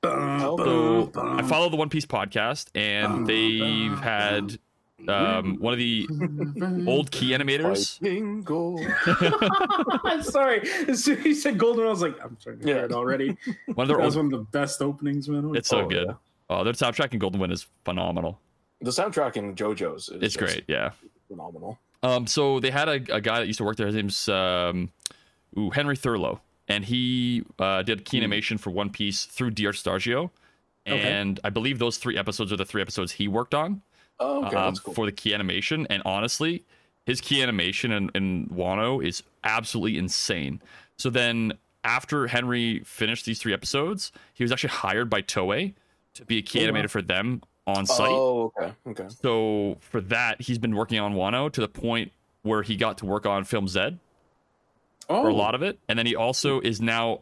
[0.00, 4.58] Bum, So bum, I follow the One Piece podcast, and they've had
[5.06, 6.06] um, one of the
[6.86, 7.98] old key animators.
[8.00, 8.80] Fighting gold.
[10.04, 10.60] I'm sorry.
[10.88, 12.84] As soon as you said Golden, I was like, I'm starting to hear Yeah.
[12.86, 13.28] it already.
[13.66, 14.26] One of That their was old.
[14.26, 15.54] one of the best openings, man.
[15.54, 16.06] It's so Oh, good.
[16.08, 16.14] yeah.
[16.50, 18.40] Oh, their soundtrack in Golden Wind is phenomenal.
[18.80, 20.64] The soundtrack in JoJo's is It's great.
[20.66, 20.90] Yeah.
[21.28, 21.78] phenomenal.
[22.02, 23.86] Um, so they had a, a guy that used to work there.
[23.86, 24.90] His name's um,
[25.58, 30.30] ooh, Henry Thurlow, and he uh, did key animation for One Piece through D'ART Shtajio.
[30.86, 31.00] Okay.
[31.02, 33.82] And I believe those three episodes are the three episodes he worked on
[34.20, 34.94] Oh, okay, um, cool.
[34.94, 35.86] for the key animation.
[35.90, 36.64] And honestly,
[37.06, 40.60] his key animation in, in Wano is absolutely insane.
[40.96, 41.52] So then,
[41.84, 45.74] after Henry finished these three episodes, he was actually hired by Toei
[46.14, 46.78] to be a key Oh, wow.
[46.78, 48.08] animator for them on site.
[48.10, 49.06] Oh, okay, okay.
[49.22, 53.06] So for that, he's been working on Wano to the point where he got to
[53.06, 53.96] work on Film Z
[55.08, 57.20] oh, for a lot of it, and then he also is now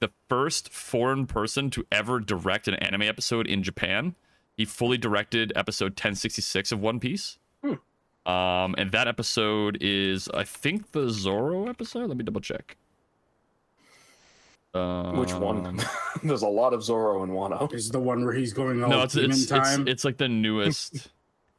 [0.00, 4.14] the first foreign person to ever direct an anime episode in Japan.
[4.60, 7.38] He fully directed episode 1066 of One Piece.
[7.64, 8.30] Hmm.
[8.30, 12.08] Um, and that episode is, I think, the Zoro episode.
[12.08, 12.76] Let me double check.
[14.74, 15.80] Um, Which one?
[16.22, 17.72] There's a lot of Zoro in Wano.
[17.72, 19.88] Is the one where he's going all no, it's demon it's, it's time?
[19.88, 21.08] it's like the newest.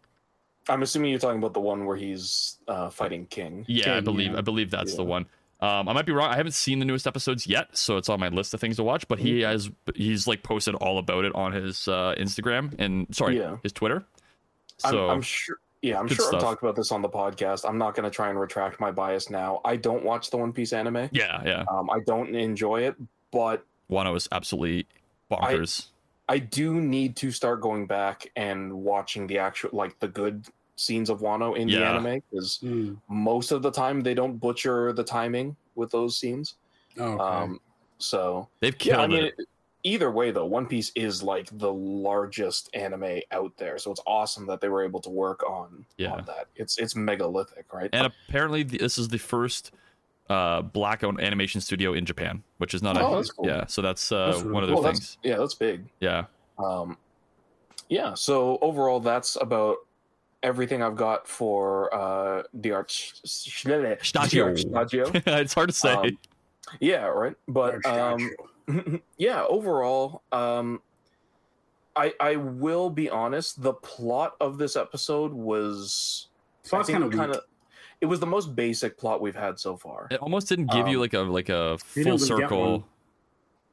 [0.70, 3.66] I'm assuming you're talking about the one where he's uh, fighting King.
[3.68, 4.38] Yeah, I believe yeah.
[4.38, 5.26] I believe that's the one.
[5.62, 6.32] Um, I might be wrong.
[6.32, 8.84] I haven't seen the newest episodes yet, so it's on my list of things to
[8.84, 9.08] watch.
[9.08, 9.28] But Mm-hmm.
[9.28, 13.58] he has he's like posted all about it on his uh, Instagram and sorry, Yeah.
[13.62, 13.98] his Twitter.
[14.84, 15.58] I'm, So I'm sure.
[15.84, 16.36] Yeah, I'm sure stuff.
[16.36, 17.68] I've talked about this on the podcast.
[17.68, 19.62] I'm not going to try and retract my bias now.
[19.66, 21.10] I don't watch the One Piece anime.
[21.12, 22.96] yeah, yeah, Um, I don't enjoy it,
[23.32, 24.86] but Wano is absolutely
[25.32, 25.88] bonkers.
[26.30, 30.46] I do need to start going back and watching the actual, like the good
[30.76, 32.94] scenes of Wano in the anime because Hmm.
[33.10, 36.56] most of the time they don't butcher the timing with those scenes.
[36.98, 37.24] Oh, Okay.
[37.24, 37.60] Um,
[38.00, 39.36] so They've yeah, I mean, it.
[39.84, 44.48] either way though, One Piece is like the largest anime out there, so it's awesome
[44.48, 46.14] that they were able to work on Yeah.
[46.14, 46.48] on that.
[46.56, 47.90] It's it's megalithic, right?
[47.94, 49.72] And apparently, this is the first
[50.30, 53.46] uh, black-owned animation studio in Japan, which is not a Oh, that's cool.
[53.48, 53.66] yeah.
[53.66, 55.00] So that's, uh, That's really one of the well, things.
[55.00, 55.90] that's yeah, that's big.
[56.00, 56.26] Yeah,
[56.58, 56.98] Um,
[57.90, 58.14] yeah.
[58.14, 59.78] So overall, that's about
[60.44, 64.56] everything I've got for uh, the art Stagio.
[64.58, 65.24] Stagio.
[65.42, 65.94] it's hard to say.
[65.94, 66.18] Um,
[66.80, 67.36] yeah, right.
[67.48, 68.32] But um,
[69.18, 70.82] yeah, overall, um,
[71.96, 73.62] I I will be honest.
[73.62, 76.28] The plot of this episode was
[76.64, 77.42] So kind of kinda-
[78.00, 80.08] It was the most basic plot we've had so far.
[80.12, 82.88] it almost didn't give you um, like a like a full didn't really get circle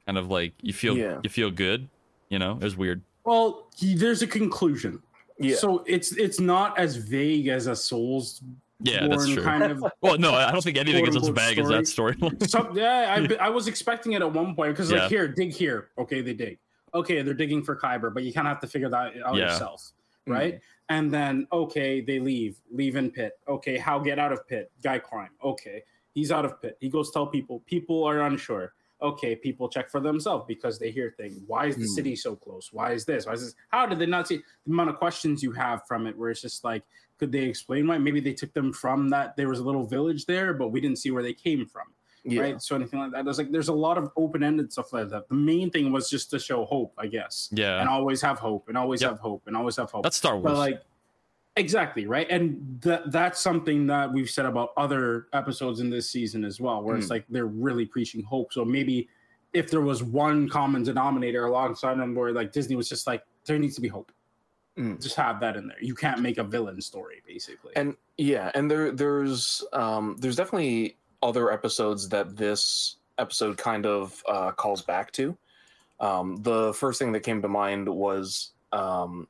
[0.06, 1.20] kind of like you feel Yeah.
[1.22, 1.88] you feel good.
[2.30, 3.02] You know, it was weird.
[3.24, 5.02] Well, he- there's a conclusion.
[5.38, 5.56] Yeah.
[5.56, 8.42] So it's it's not as vague as a Souls
[8.80, 9.42] Yeah, that's true.
[9.42, 9.84] kind of.
[10.00, 12.48] Well, no, I don't think anything is as Quote-unquote vague as that storyline.
[12.48, 15.02] Some, yeah, I, I was expecting it at one point because Yeah.
[15.02, 15.90] like here, dig here.
[15.98, 16.58] Okay, they dig.
[16.94, 19.52] Okay, they're digging for Kyber, but you kind of have to figure that out Yeah.
[19.52, 19.92] yourself,
[20.28, 20.32] mm.
[20.32, 20.60] right?
[20.88, 23.38] And then okay, they leave, leave in pit.
[23.46, 24.70] Okay, how get out of pit?
[24.82, 25.30] Guy climb.
[25.44, 25.82] Okay,
[26.14, 26.76] he's out of pit.
[26.80, 27.60] He goes tell people.
[27.66, 28.72] People are unsure.
[29.00, 31.40] Okay, people check for themselves because they hear things.
[31.46, 31.94] Why is the Hmm.
[31.94, 32.72] city so close?
[32.72, 33.26] Why is this?
[33.26, 33.54] Why is this?
[33.68, 36.16] How did they not see the amount of questions you have from it?
[36.18, 36.82] Where it's just like,
[37.18, 37.98] could they explain why?
[37.98, 39.36] Maybe they took them from that.
[39.36, 41.86] There was a little village there, but we didn't see where they came from
[42.24, 42.40] yeah.
[42.42, 42.62] right?
[42.62, 43.24] So anything like that.
[43.24, 45.28] There's like there's a lot of open ended stuff like that.
[45.28, 47.80] The main thing was just to show hope, I guess, Yeah.
[47.80, 49.10] and always have hope, and always Yep.
[49.12, 50.02] have hope, and always have hope.
[50.02, 50.42] that's Star Wars.
[50.44, 50.82] but like
[51.58, 56.44] exactly right, and that that's something that we've said about other episodes in this season
[56.44, 57.00] as well, where Hmm.
[57.02, 58.52] it's like they're really preaching hope.
[58.52, 59.08] So maybe
[59.52, 63.58] if there was one common denominator alongside them, where like Disney was just like there
[63.58, 64.12] needs to be hope.
[64.78, 65.02] Mm.
[65.02, 65.82] Just have that in there.
[65.82, 67.72] You can't make a villain story, basically.
[67.76, 74.22] and yeah and there there's um there's definitely other episodes that this episode kind of
[74.28, 75.36] uh calls back to
[76.00, 79.26] um the first thing that came to mind was um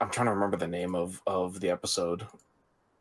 [0.00, 2.26] i'm trying to remember the name of of the episode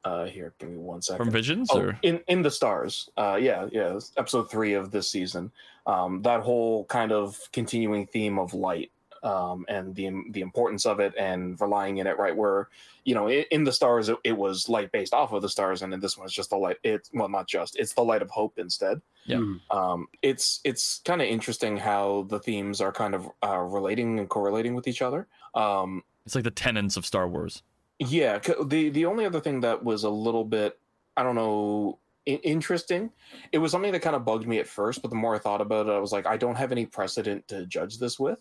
[0.05, 1.23] Uh, here, give me one second.
[1.23, 3.09] From Visions Oh, or in in the stars.
[3.15, 3.97] Uh, yeah, yeah.
[4.17, 5.49] Episode three of this season.
[5.87, 8.91] Um, that whole kind of continuing theme of light
[9.23, 12.17] um, and the the importance of it and relying in it.
[12.19, 12.67] Right where
[13.05, 15.83] you know in, in the stars it, it was light based off of the stars,
[15.83, 16.79] and in this one it's just the light.
[16.83, 17.77] It's well, not just.
[17.79, 18.99] It's the light of hope instead.
[19.25, 19.37] Yeah.
[19.37, 19.61] Mhm.
[19.71, 24.27] Um, it's it's kind of interesting how the themes are kind of uh, relating and
[24.27, 25.27] correlating with each other.
[25.55, 27.63] Um, it's like the tenets of Star Wars.
[27.99, 30.79] yeah, the the only other thing that was a little bit,
[31.17, 33.11] I don't know, i- interesting.
[33.51, 35.61] It was something that kind of bugged me at first, but the more I thought
[35.61, 38.39] about it, I was like, I don't have any precedent to judge this with.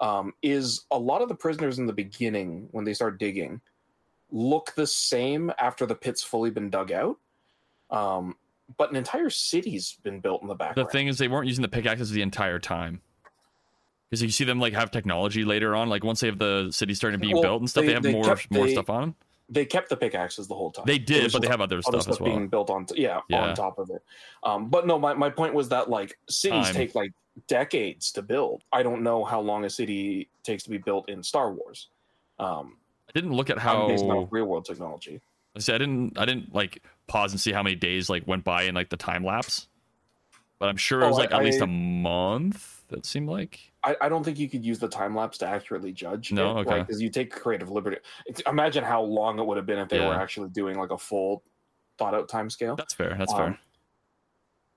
[0.00, 3.60] Um, is a lot of the prisoners in the beginning when they start digging
[4.32, 7.16] look the same after the pit's fully been dug out,
[7.90, 8.36] um,
[8.76, 10.88] but an entire city's been built in the background.
[10.88, 13.00] The thing is, they weren't using the pickaxes the entire time.
[14.10, 16.94] Because you see them like have technology later on, like once they have the city
[16.94, 18.72] starting to be Well, built and stuff, they, they- have they more kept- more they-
[18.72, 19.14] stuff on them.
[19.48, 20.84] they kept the pickaxes the whole time.
[20.86, 22.30] They did, but they have other other stuff stuff as well.
[22.30, 23.48] being built on yeah, Yeah.
[23.48, 24.02] on top of it
[24.42, 26.74] um but no my, my point was that like cities Time.
[26.74, 27.12] take like
[27.48, 31.22] decades to build i don't know how long a city takes to be built in
[31.22, 31.88] star wars
[32.38, 32.76] um
[33.08, 35.20] I didn't look at how how based on real world technology
[35.56, 38.44] I said I didn't I didn't like pause and see how many days like went
[38.44, 39.66] by in like the time lapse.
[40.60, 42.84] But I'm sure it Oh, was like I- at least I- a month.
[42.88, 43.69] That seemed like.
[43.82, 46.58] I, I don't think you could use the time lapse to accurately judge No?
[46.58, 46.80] it, Okay.
[46.80, 50.00] because you take creative liberty It's- imagine how long it would have been if they
[50.00, 51.42] were actually doing like a full
[51.98, 53.14] thought out time scale That's fair.
[53.18, 53.60] That's Um, fair.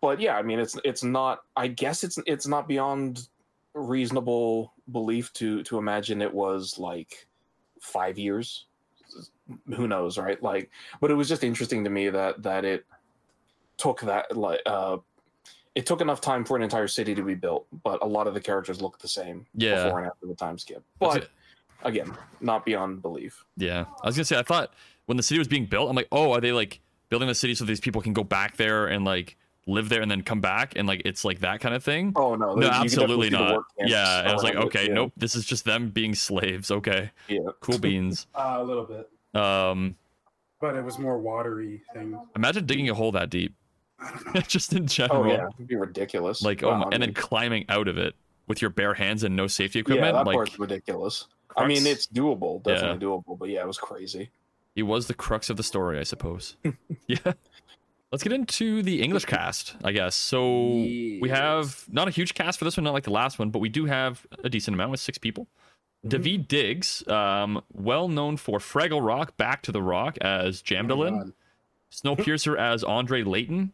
[0.01, 1.41] but yeah, I mean, it's it's not.
[1.55, 3.27] I guess it's it's not beyond
[3.73, 7.27] reasonable belief to to imagine it was like
[7.81, 8.65] five years.
[9.75, 10.41] Who knows, right?
[10.41, 10.69] Like,
[11.01, 12.85] but it was just interesting to me that that it
[13.77, 14.97] took that like uh,
[15.75, 18.33] it took enough time for an entire city to be built, but a lot of
[18.33, 19.85] the characters look the same Yeah.
[19.85, 20.83] before and after the time skip.
[20.99, 21.29] But
[21.83, 23.43] again, not beyond belief.
[23.57, 24.73] Yeah, I was gonna say I thought
[25.05, 27.55] when the city was being built, I'm like, oh, are they like building the city
[27.55, 30.73] so these people can go back there and like live there and then come back
[30.75, 32.13] and like it's like that kind of thing?
[32.15, 33.63] Oh no, no, you can definitely absolutely not.
[33.79, 34.93] Yeah, and I was like, around it, okay, yeah.
[34.93, 36.69] nope, this is just them being slaves.
[36.69, 37.39] Okay, Yeah.
[37.61, 38.27] cool beans.
[38.35, 39.09] Uh, a little bit,
[39.41, 39.95] um,
[40.61, 42.17] but it was more watery thing.
[42.35, 43.62] imagine digging a hole that deep, I don't know.
[44.47, 45.23] just in general.
[45.23, 46.41] Oh yeah, it'd be ridiculous.
[46.41, 48.15] Like, Wow, oh, my, I and then climbing out of it
[48.47, 50.07] with your bare hands and no safety equipment.
[50.07, 51.27] yeah, that like, part's ridiculous.
[51.55, 52.73] I mean, it's doable, Yeah.
[52.73, 54.31] definitely doable, but yeah, it was crazy.
[54.75, 56.55] He was the crux of the story, I suppose.
[57.07, 57.33] yeah.
[58.11, 60.15] Let's get into the English cast, I guess.
[60.15, 63.49] So we have not a huge cast for this one, not like the last one,
[63.49, 65.47] but we do have a decent amount with six people.
[66.05, 66.09] Mhm.
[66.09, 71.33] David Diggs, um, well known for Fraggle Rock, Back to the Rock as Jamdalin, God.
[71.91, 73.71] Snowpiercer as Andre Layton,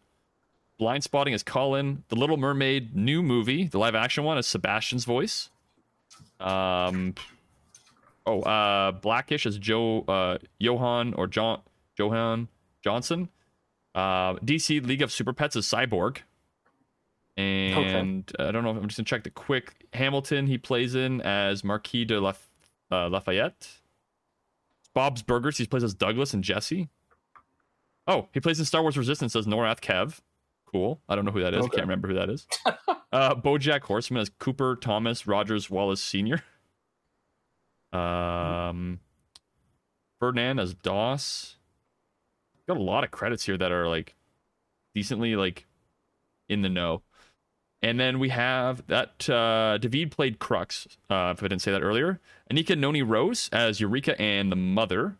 [0.79, 5.03] Blind Spotting as Colin, The Little Mermaid new movie, the live action one, is Sebastian's
[5.03, 5.49] voice.
[6.39, 7.15] Um,
[8.25, 11.61] oh, uh, Blackish is Joe, uh, Johan or John,
[11.97, 12.47] Johan
[12.81, 13.27] Johnson.
[13.93, 16.19] Uh, DC League of Super Pets is Cyborg.
[17.35, 18.69] And I don't know.
[18.69, 19.85] I'm just gonna check the quick.
[19.93, 22.33] Hamilton he plays in as Marquis de La,
[22.91, 23.67] uh, Lafayette.
[24.93, 26.89] Bob's Burgers he plays as Douglas and Jesse.
[28.07, 30.19] Oh, he plays in Star Wars Resistance as Norath Kev.
[30.71, 31.01] Cool.
[31.09, 31.65] I don't know who that is.
[31.65, 32.45] I can't remember who that is.
[33.11, 36.43] uh, BoJack Horseman as Cooper Thomas Rogers Wallace Senior.
[37.91, 38.99] Um,
[40.19, 41.55] Ferdinand as Dos.
[42.67, 44.15] Got a lot of credits here that are like
[44.93, 45.65] decently like
[46.47, 47.01] in the know.
[47.81, 51.81] And then we have that uh, David played Crux, uh, if I didn't say that
[51.81, 52.19] earlier.
[52.51, 55.15] Anika Noni Rose as Eureka and the mother,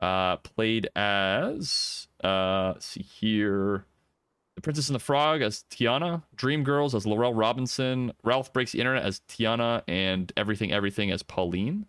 [0.00, 3.86] uh, played as, uh, let's see here,
[4.54, 8.80] The Princess and the Frog as Tiana, Dream Girls as Laurel Robinson, Ralph Breaks the
[8.80, 11.86] Internet as Tiana, and Everything Everything as Pauline.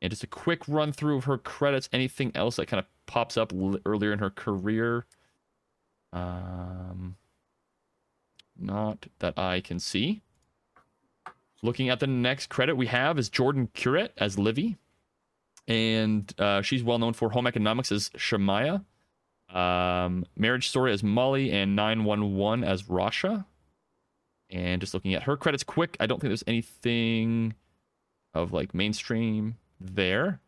[0.00, 1.88] And just a quick run through of her credits.
[1.92, 5.06] Anything else that kind of pops up l- earlier in her career?
[6.12, 7.16] Um,
[8.58, 10.22] not that I can see.
[11.62, 14.76] Looking at the next credit we have is Jordan Curett as Livy.
[15.68, 18.84] And uh, she's well known for Home Economics as Shemaya,
[19.54, 23.44] um, Marriage Story as Molly, and 911 as Rasha.
[24.50, 27.54] And just looking at her credits quick, I don't think there's anything
[28.34, 30.40] of like mainstream there.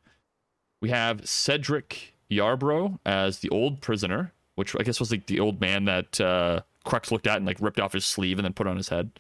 [0.83, 5.61] We have Cedric Yarbrough as the old prisoner, which I guess was like the old
[5.61, 8.67] man that uh, Crux looked at and like ripped off his sleeve and then put
[8.67, 9.11] on his head.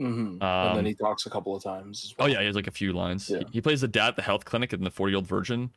[0.00, 0.42] Mm-hmm.
[0.42, 2.02] and Um, then he talks a couple of times.
[2.06, 3.30] as Oh yeah, he has like a few lines.
[3.30, 3.38] Yeah.
[3.40, 5.70] He, he plays the dad at the health clinic in the Forty Year Old Virgin.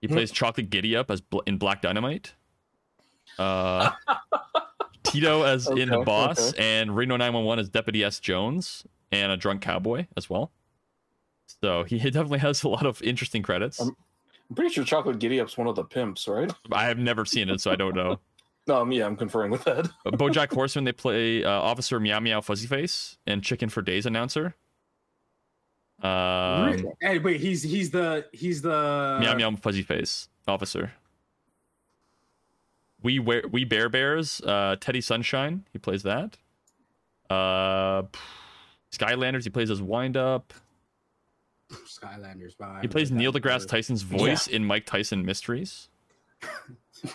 [0.00, 0.14] He Hmm.
[0.14, 2.34] plays Chocolate Giddy Up as Bl- in Black Dynamite.
[3.38, 3.90] Uh,
[5.02, 6.80] Tito as in the boss, okay.
[6.80, 10.52] and Reno 911 as Deputy S Jones, and a drunk cowboy as well.
[11.62, 13.80] So he definitely has a lot of interesting credits.
[13.80, 13.96] Um,
[14.50, 16.52] I'm pretty sure Chocolate Giddy Up's one of the pimps, right?
[16.70, 18.20] I have never seen it, so I don't know.
[18.66, 19.90] No, um, yeah, I'm conferring with that.
[20.06, 24.54] BoJack Horseman, they play uh, Officer Meow Meow Fuzzy Face and Chicken for Days announcer.
[26.02, 30.92] Um, hey, wait, he's he's the he's the Meow Meow Fuzzy Face officer.
[33.04, 34.40] We wear we Bare Bears.
[34.40, 36.38] Uh, Teddy Sunshine, he plays that.
[37.30, 38.04] Uh,
[38.92, 40.52] Skylanders, he plays as Wind Up.
[41.70, 42.58] Skylanders.
[42.58, 43.68] Wow, I He plays Neil deGrasse.
[43.68, 45.88] Tyson's voice in Mike Tyson Mysteries.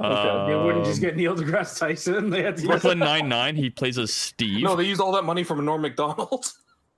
[0.00, 0.50] Okay.
[0.52, 2.28] They wouldn't just get Neil deGrasse Tyson.
[2.30, 3.54] They had to Brooklyn Nine Nine.
[3.54, 4.64] He plays as Steve.
[4.64, 6.52] No, they used all that money from Norm Macdonald.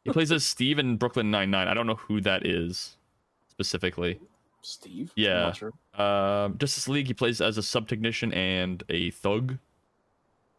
[0.05, 1.69] he plays as Steve in Brooklyn Nine Nine.
[1.69, 2.97] I don't know who that is
[3.49, 4.21] specifically.
[4.65, 5.13] Steve?
[5.17, 5.53] Yeah.
[5.53, 5.73] Sure.
[5.95, 7.07] Um, Justice League.
[7.07, 9.59] He plays as a sub technician and a thug.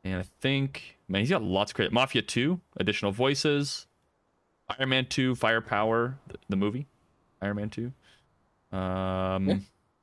[0.03, 1.91] And I think, man, he's got lots of credit.
[1.91, 3.87] Mafia Two, additional voices.
[4.79, 6.85] Iron Man Two, Firepower, the, the movie.
[7.41, 7.91] Iron Man Two.
[8.71, 9.57] Um, Yeah.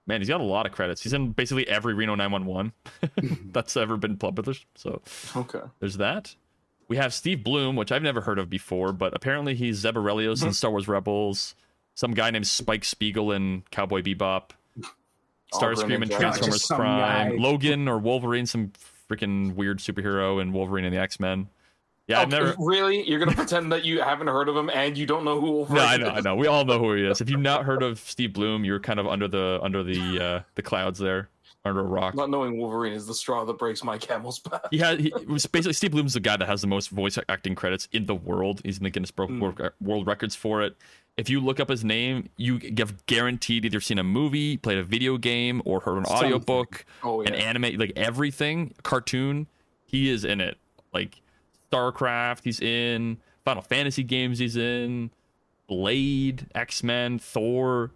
[0.07, 1.03] man, he's got a lot of credits.
[1.03, 2.72] He's in basically every Reno 911
[3.53, 4.66] that's ever been published.
[4.74, 5.03] So
[5.36, 5.61] Okay.
[5.80, 6.34] there's that.
[6.88, 10.38] We have Steve Blum, which I've never heard of before, but apparently he's Zeb Orrelios
[10.38, 10.48] Mm-hmm.
[10.48, 11.55] in Star Wars Rebels.
[11.95, 14.51] Some guy named Spike Spiegel in Cowboy Bebop.
[15.53, 17.36] Starscream in Transformers Just Prime.
[17.36, 17.36] guy.
[17.36, 18.72] Logan or Wolverine, some
[19.11, 21.49] freaking weird superhero in Wolverine and the X Men.
[22.09, 22.55] Yeah, I've never.
[22.59, 23.07] Really?
[23.09, 25.82] You're gonna pretend that you haven't heard of him and you don't know who Wolverine
[25.82, 26.12] No, I know, is?
[26.14, 26.36] I know.
[26.36, 27.20] We all know who he is.
[27.20, 30.40] If you've not heard of Steve Blum, you're kind of under the under the uh,
[30.55, 31.28] the clouds there,
[31.66, 32.14] under a rock.
[32.14, 34.62] Not knowing Wolverine is the straw that breaks my camel's back.
[34.70, 37.55] He had he was basically Steve Blum's the guy that has the most voice acting
[37.55, 38.62] credits in the world.
[38.64, 39.40] He's in the Guinness Book Mm.
[39.40, 40.76] World, World Records for it.
[41.16, 44.82] If you look up his name, you have guaranteed either seen a movie, played a
[44.82, 46.26] video game, or heard an Something.
[46.32, 47.28] audiobook, Oh yeah.
[47.28, 49.46] an anime, like everything, cartoon.
[49.84, 50.56] He is in it.
[50.94, 51.20] Like
[51.70, 54.38] StarCraft, he's in Final Fantasy games.
[54.38, 55.10] He's in
[55.66, 57.90] Blade, X Men, Thor,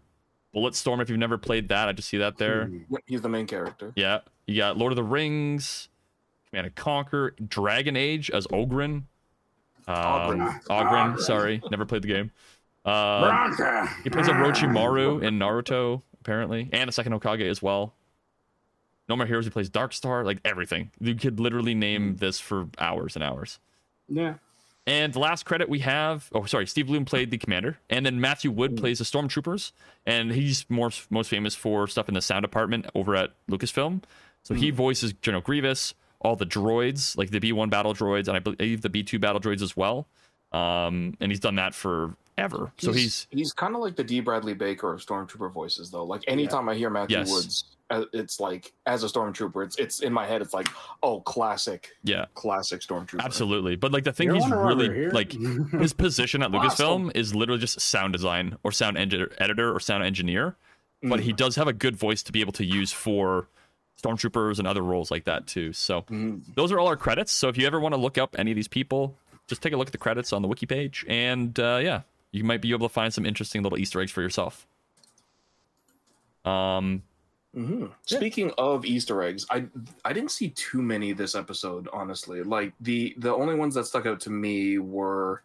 [0.55, 1.01] Bulletstorm.
[1.01, 2.71] If you've never played that, I just see that there.
[3.07, 3.93] He's the main character.
[3.97, 5.89] Yeah, you got Lord of the Rings,
[6.51, 9.05] Command and Conquer, Dragon Age as Oghren.
[9.89, 10.65] Um, Oghren.
[10.65, 12.31] Oghren, sorry, never played the game.
[12.87, 13.89] Branka.
[14.05, 17.95] he plays Orochimaru in Naruto, apparently, and a second Hokage as well.
[19.09, 20.91] No More Heroes, he plays Dark Star, like everything.
[21.01, 23.59] You could literally name this for hours and hours.
[24.09, 24.35] Yeah.
[24.89, 28.21] And the last credit we have, oh sorry, Steve Blum played the commander, and then
[28.21, 28.77] Matthew Wood Hmm.
[28.77, 29.73] plays the stormtroopers,
[30.07, 34.03] and he's more most famous for stuff in the sound department over at Lucasfilm.
[34.45, 34.77] So he Hmm.
[34.77, 38.89] voices General Grievous, all the droids, like the B1 battle droids, and I believe the
[38.91, 40.07] B2 battle droids as well.
[40.53, 41.75] Um, and he's done that
[42.37, 42.73] forever.
[42.79, 44.21] So he's he's kind of like the D.
[44.21, 46.05] Bradley Baker of Stormtrooper voices, though.
[46.05, 47.31] Like anytime I hear Matthew Yes.
[47.31, 50.43] Woods, uh, it's like as a Stormtrooper, it's it's in my head.
[50.43, 50.69] It's like
[51.03, 53.23] oh, classic, yeah, classic Stormtrooper.
[53.25, 53.77] absolutely.
[53.77, 55.33] But like the thing You he's really like
[55.73, 57.13] his position at Lucasfilm Awesome.
[57.15, 60.57] is literally just sound design or sound edi- editor or sound engineer.
[61.03, 61.25] but Mm.
[61.25, 63.47] he does have a good voice to be able to use for
[64.03, 65.73] stormtroopers and other roles like that too.
[65.73, 66.43] So Mhm.
[66.55, 67.33] those are all our credits.
[67.33, 69.17] So if you ever want to look up any of these people,
[69.47, 72.01] just take a look at the credits on the wiki page, and uh, yeah,
[72.33, 74.67] you might be able to find some interesting little Easter eggs for yourself.
[76.45, 77.03] Um,
[77.55, 77.91] Mhm.
[78.05, 79.67] Speaking of Easter eggs, I
[80.05, 81.89] I didn't see too many this episode.
[81.91, 85.43] Honestly, like the the only ones that stuck out to me were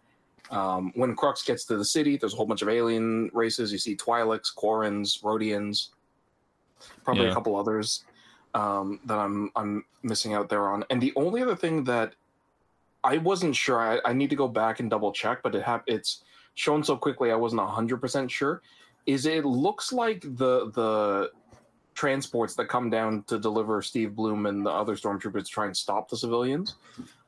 [0.49, 2.17] um, when Crux gets to the city.
[2.17, 3.71] There's a whole bunch of alien races.
[3.71, 5.89] You see Twi'leks, Quarrens, Rodians,
[7.05, 7.31] probably Yeah.
[7.31, 8.03] a couple others
[8.53, 10.83] um, that I'm I'm missing out there on.
[10.89, 12.15] And the only other thing that
[13.05, 13.79] I wasn't sure.
[13.79, 16.23] I, I need to go back and double check, but it hap- it's
[16.55, 17.31] shown so quickly.
[17.31, 18.61] I wasn't hundred percent sure.
[19.05, 21.31] Is it looks like the the
[21.93, 25.75] transports that come down to deliver Steve Blum and the other stormtroopers to try and
[25.75, 26.75] stop the civilians.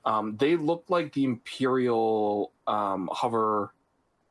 [0.05, 3.73] Um, they look like the Imperial um, hover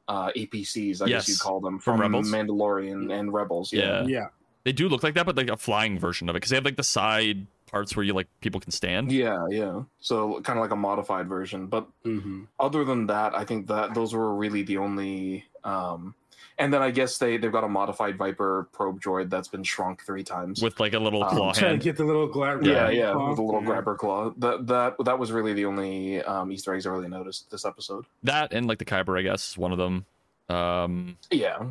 [0.09, 2.31] uh, APCs, I Yes, guess you'd call them, from from, Rebels.
[2.31, 3.73] Mandalorian and Rebels.
[3.73, 4.05] Yeah.
[4.05, 4.27] yeah.
[4.65, 6.65] they do look like that, but like a flying version of it because they have
[6.65, 9.11] like the side parts where you like people can stand.
[9.11, 9.83] yeah, yeah.
[9.99, 11.67] So kind of like a modified version.
[11.67, 12.45] But Mm-hmm.
[12.61, 15.45] other than that, I think that those were really the only.
[15.65, 16.15] Um,
[16.59, 20.03] and then I guess they they've got a modified Viper probe droid that's been shrunk
[20.05, 20.63] three times.
[20.63, 21.81] With like a little Um, claw Trying hand.
[21.81, 22.65] to get the little glad.
[22.65, 23.67] yeah, yeah, with a little Yeah.
[23.67, 24.33] grabber claw.
[24.37, 28.05] That that that was really the only um, Easter eggs I really noticed this episode.
[28.23, 30.05] That and like the Kyber, I guess, is one of them.
[30.51, 31.65] Um, Yeah,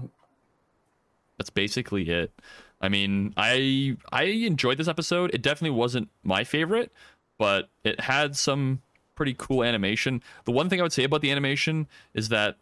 [1.38, 2.32] that's basically it.
[2.82, 5.34] I mean, I I enjoyed this episode.
[5.34, 6.92] It definitely wasn't my favorite,
[7.38, 8.82] but it had some
[9.16, 10.24] pretty cool animation.
[10.46, 12.58] The one thing I would say about the animation is that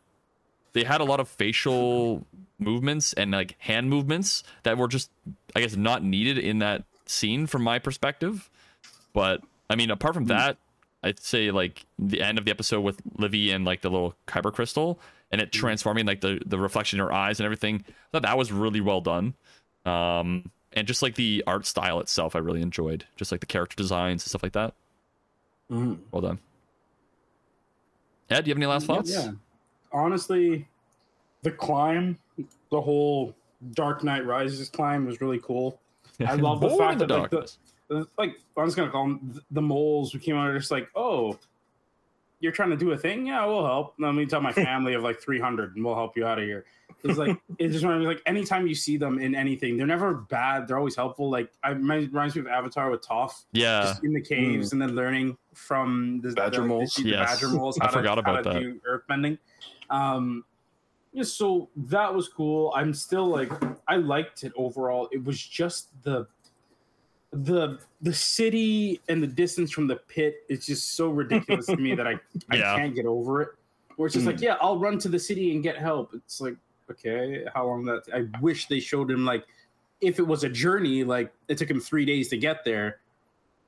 [0.73, 2.25] they had a lot of facial
[2.59, 5.09] movements and like hand movements that were just
[5.55, 8.49] I guess not needed in that scene from my perspective.
[9.13, 10.29] But I mean, apart from hmm.
[10.29, 10.57] that,
[11.01, 14.53] I'd say like the end of the episode with Livy and like the little kyber
[14.53, 14.99] crystal,
[15.31, 15.59] and it hmm.
[15.59, 17.85] transforming like the the reflection in her eyes and everything.
[17.87, 19.35] I thought that was really well done.
[19.85, 23.05] Um, and just like the art style itself, I really enjoyed.
[23.15, 24.73] Just like the character designs and stuff like that.
[25.71, 25.99] Mhm.
[26.11, 26.39] Well done.
[28.29, 29.11] Ed, do you have any last thoughts?
[29.11, 29.31] Yeah.
[29.91, 30.67] Honestly,
[31.41, 32.17] the climb,
[32.69, 33.33] the whole
[33.71, 35.79] Dark Knight Rises climb was really cool.
[36.25, 39.61] I love the fact the that, like, the- Like I'm just gonna call them the
[39.63, 41.39] moles who came out are just like, oh,
[42.39, 43.27] you're trying to do a thing?
[43.27, 43.95] Yeah, we'll help.
[43.99, 46.65] Let me tell my family of like 300 and we'll help you out of here.
[47.03, 50.13] It's like it just reminds me like anytime you see them in anything, they're never
[50.13, 50.67] bad.
[50.67, 51.29] They're always helpful.
[51.29, 54.81] Like I reminds reminds me of Avatar with Toph, yeah, just in the caves and
[54.81, 56.93] then learning from the Badger the, moles.
[56.95, 57.29] the, the Yes.
[57.41, 57.77] badger moles.
[57.79, 58.59] I how to- forgot how about to that.
[58.59, 59.37] Do earthbending.
[59.89, 60.43] Um,
[61.13, 62.71] yeah, so that was cool.
[62.75, 63.51] I'm still like
[63.87, 65.07] I liked it overall.
[65.11, 66.27] It was just the
[67.31, 71.93] the the city and the distance from the pit is just so ridiculous to me
[71.95, 72.13] that I
[72.49, 72.75] I Yeah.
[72.77, 73.49] can't get over it.
[73.95, 76.13] Where it's just like, yeah, I'll run to the city and get help.
[76.13, 76.55] It's like,
[76.89, 78.03] okay, how long that?
[78.13, 79.45] I wish they showed him like
[80.01, 82.99] if it was a journey, like it took him three days to get there.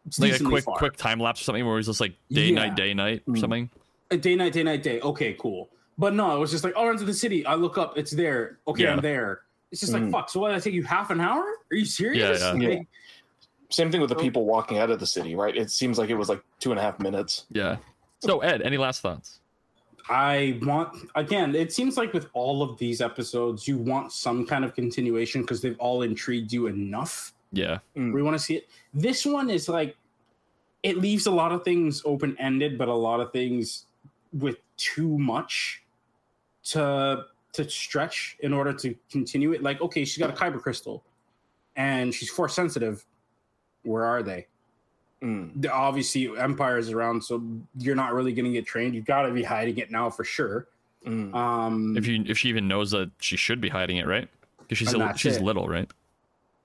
[0.08, 0.78] It's like a quick far.
[0.78, 2.56] quick time lapse or something where he's just like day Yeah.
[2.56, 3.40] night day night or Mm.
[3.40, 3.70] something.
[4.10, 5.00] A day night day night day.
[5.02, 5.70] Okay, cool.
[5.98, 7.46] But no, it was just like, I'll run to the city.
[7.46, 8.58] I look up, it's there.
[8.68, 8.94] Okay, Yeah.
[8.94, 9.42] I'm there.
[9.72, 10.12] It's just like Mm.
[10.12, 10.30] fuck.
[10.30, 10.50] So what?
[10.50, 11.44] Did that take you half an hour?
[11.44, 12.40] Are you serious?
[12.42, 12.56] yeah.
[12.56, 12.70] Yeah.
[12.70, 12.88] Like,
[13.72, 14.20] Same thing with the Oh.
[14.22, 15.56] people walking out of the city, right?
[15.56, 17.46] It seems like it was like two and a half minutes.
[17.52, 17.78] Yeah.
[18.20, 19.40] So Ed, any last thoughts?
[20.10, 21.56] I want again.
[21.56, 25.62] It seems like with all of these episodes, you want some kind of continuation because
[25.62, 27.34] they've all intrigued you enough.
[27.52, 27.80] Yeah.
[27.96, 28.14] Mm.
[28.14, 28.70] We want to see it.
[28.94, 29.96] This one is like
[30.84, 33.86] it leaves a lot of things open ended, but a lot of things
[34.34, 35.84] with too much
[36.64, 39.62] to to stretch in order to continue it.
[39.62, 41.04] Like, okay, she's got a kyber crystal,
[41.76, 43.06] and she's force sensitive.
[43.84, 44.48] Where are they?
[45.22, 45.62] Mm.
[45.62, 47.44] The- Obviously, Empire is around, so
[47.78, 48.96] you're not really going to get trained.
[48.96, 50.68] You've got to be hiding it now for sure.
[51.06, 51.34] Mm.
[51.34, 54.28] Um, If you if she even knows that she should be hiding it, right?
[54.60, 55.44] Because she's a, that's she's it.
[55.44, 55.90] little, right?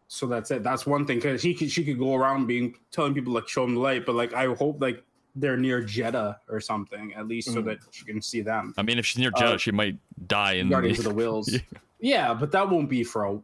[0.08, 0.62] so that's it.
[0.62, 3.62] That's one thing because he could she could go around being telling people like show
[3.62, 5.02] them the light, but like I hope like
[5.34, 7.64] they're near Jedha or something at least so Mhm.
[7.64, 8.72] that she can see them.
[8.78, 9.96] I mean, if she's near Jedha, Uh, she might
[10.28, 11.48] die in Guardians the, of the Whills.
[11.98, 12.28] Yeah.
[12.28, 13.38] yeah, but that won't be for a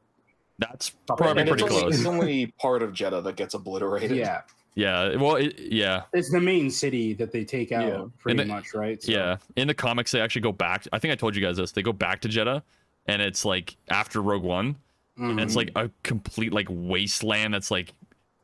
[0.59, 1.94] That's probably And pretty it's only, close.
[1.96, 4.16] it's only part of Jedha that gets obliterated.
[4.16, 4.42] yeah.
[4.74, 5.16] Yeah.
[5.16, 6.03] Well, it, yeah.
[6.14, 8.05] It's the main city that they take out Yeah.
[8.20, 9.03] pretty the- much, right?
[9.03, 9.36] So- Yeah.
[9.57, 10.86] In the comics, they actually go back.
[10.92, 11.72] I think I told you guys this.
[11.72, 12.62] They go back to Jedha,
[13.07, 14.76] and it's like after Rogue One,
[15.18, 15.42] and Mhm.
[15.42, 17.53] it's like a complete like wasteland.
[17.53, 17.92] That's like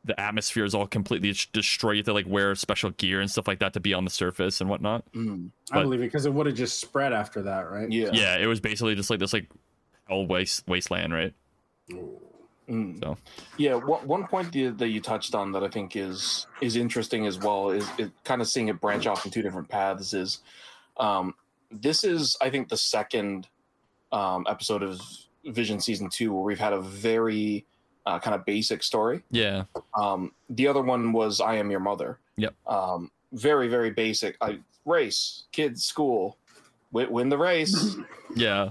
[0.04, 1.94] the atmosphere is all completely destroyed.
[1.96, 4.10] You have to like wear special gear and stuff like that to be on the
[4.10, 5.10] surface and whatnot.
[5.12, 5.48] Mm.
[5.72, 7.90] I believe it because it would have just spread after that, right?
[7.90, 8.10] Yeah.
[8.12, 8.36] Yeah.
[8.36, 9.48] It was basically just like this like
[10.10, 11.32] old waste wasteland, right?
[11.90, 13.00] Mm.
[13.00, 13.16] So
[13.56, 17.38] Yeah, one, one point that you touched on that I think is is interesting as
[17.38, 20.12] well is it, kind of seeing it branch off in two different paths.
[20.12, 20.40] Is
[20.98, 21.34] um,
[21.70, 23.48] this is I think the second
[24.12, 25.00] um, episode of
[25.46, 27.64] Vision season two where we've had a very
[28.04, 29.22] uh, kind of basic story.
[29.30, 29.64] yeah,
[29.94, 32.18] Um, the other one was I Am Your Mother.
[32.36, 32.54] Yep.
[32.66, 34.36] Um, very very basic.
[34.40, 36.38] I, race, kids, school,
[36.92, 37.96] win, win the race.
[38.34, 38.70] yeah,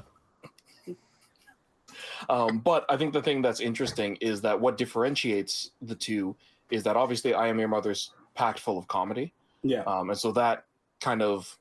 [2.30, 6.36] Um, but I think the thing that's interesting is that what differentiates the two
[6.72, 9.34] is that obviously I Am Your Mother's packed full of comedy.
[9.64, 9.84] Yeah.
[9.84, 10.66] Um, and so that
[11.00, 11.58] kind of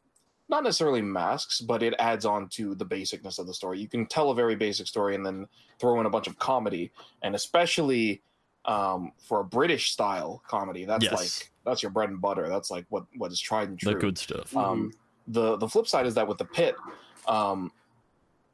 [0.49, 3.81] not necessarily masks, but it adds on to the basicness of the story.
[3.81, 5.47] You can tell a very basic story and then
[5.81, 6.93] throw in a bunch of comedy,
[7.23, 8.23] and especially
[8.65, 11.13] um, for a British style comedy, that's Yes.
[11.13, 12.49] like that's your bread and butter.
[12.49, 13.95] That's like what what is tried and true.
[13.95, 14.57] the good stuff.
[14.57, 14.93] Um,
[15.29, 16.77] the the flip side is that with the pit,
[17.27, 17.73] um,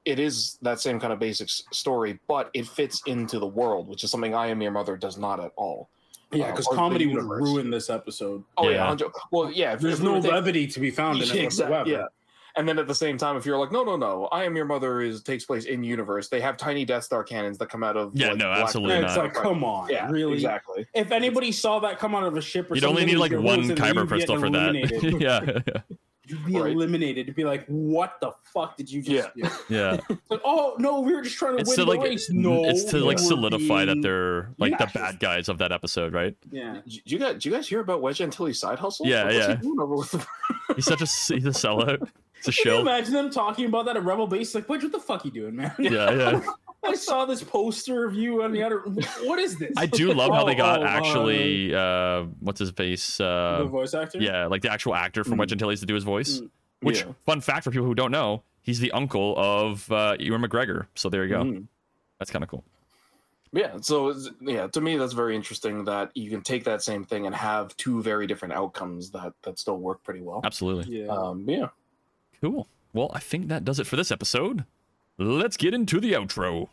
[0.04, 3.88] it is that same kind of basic s- story, but it fits into the world,
[3.88, 5.88] which is something I Am Your Mother does not at all.
[6.32, 8.42] Yeah, uh, because or comedy would ruin this episode.
[8.56, 9.06] Oh yeah, Yeah.
[9.30, 9.74] well yeah.
[9.74, 11.90] if- There's if no were to- levity to be found in it Yeah, exactly, whatsoever.
[12.02, 12.06] yeah.
[12.54, 14.66] And then at the same time, if you're like, no, no, no, I Am Your
[14.66, 16.28] Mother is takes place in universe.
[16.28, 18.94] They have tiny Death Star cannons that come out of Yeah, like, no, black- absolutely
[18.96, 19.24] Yeah, it's not.
[19.24, 20.34] like, come on, Yeah, really?
[20.34, 20.86] exactly.
[20.94, 23.32] If anybody saw that come out of a ship or something, You'd only need like
[23.32, 24.68] one hooves kyber crystal for that.
[24.76, 25.20] eliminated.
[25.22, 25.40] yeah,
[26.32, 26.72] You'd be Right.
[26.72, 27.18] eliminated.
[27.26, 29.42] It'd be like, what the fuck did you just do?
[29.68, 29.98] yeah.
[30.30, 32.30] Like, oh no, we were just trying to It's win to the like race.
[32.30, 36.12] No, it's to like were solidify that they're like the bad guys of that episode,
[36.12, 36.34] right?
[36.50, 36.80] Yeah.
[36.84, 39.06] Did you guys, do you guys hear about Wedge Antilles' side hustle?
[39.06, 39.54] Yeah, What's he yeah.
[39.56, 40.26] doing over with the-
[40.74, 42.08] He's such a he's a sellout.
[42.38, 44.54] It's a Can you imagine them talking about that at Rebel Base?
[44.54, 45.72] Like, what, what the fuck you doing, man?
[45.78, 46.40] Yeah, yeah.
[46.84, 48.78] I saw this poster of you on the other.
[49.22, 49.72] What is this?
[49.76, 53.94] I do love how they got oh, actually uh what's his face the uh voice
[53.94, 54.18] actor.
[54.18, 55.38] yeah like the actual actor from Mm.
[55.38, 56.40] Wedge Antilles to do his voice.
[56.40, 56.50] Mm.
[56.80, 57.12] Which Yeah.
[57.24, 60.86] fun fact for people who don't know, he's the uncle of uh Ewan McGregor.
[60.94, 61.42] So there you go.
[61.44, 61.66] Mhm.
[62.18, 62.64] That's kind of cool.
[63.54, 67.26] Yeah, so yeah, to me that's very interesting that you can take that same thing
[67.26, 70.40] and have two very different outcomes that that still work pretty well.
[70.42, 71.02] Absolutely.
[71.02, 71.08] Yeah.
[71.08, 71.68] Um, yeah,
[72.40, 72.66] Cool.
[72.94, 74.64] Well, I think that does it for this episode.
[75.24, 76.68] Let's get into the outro.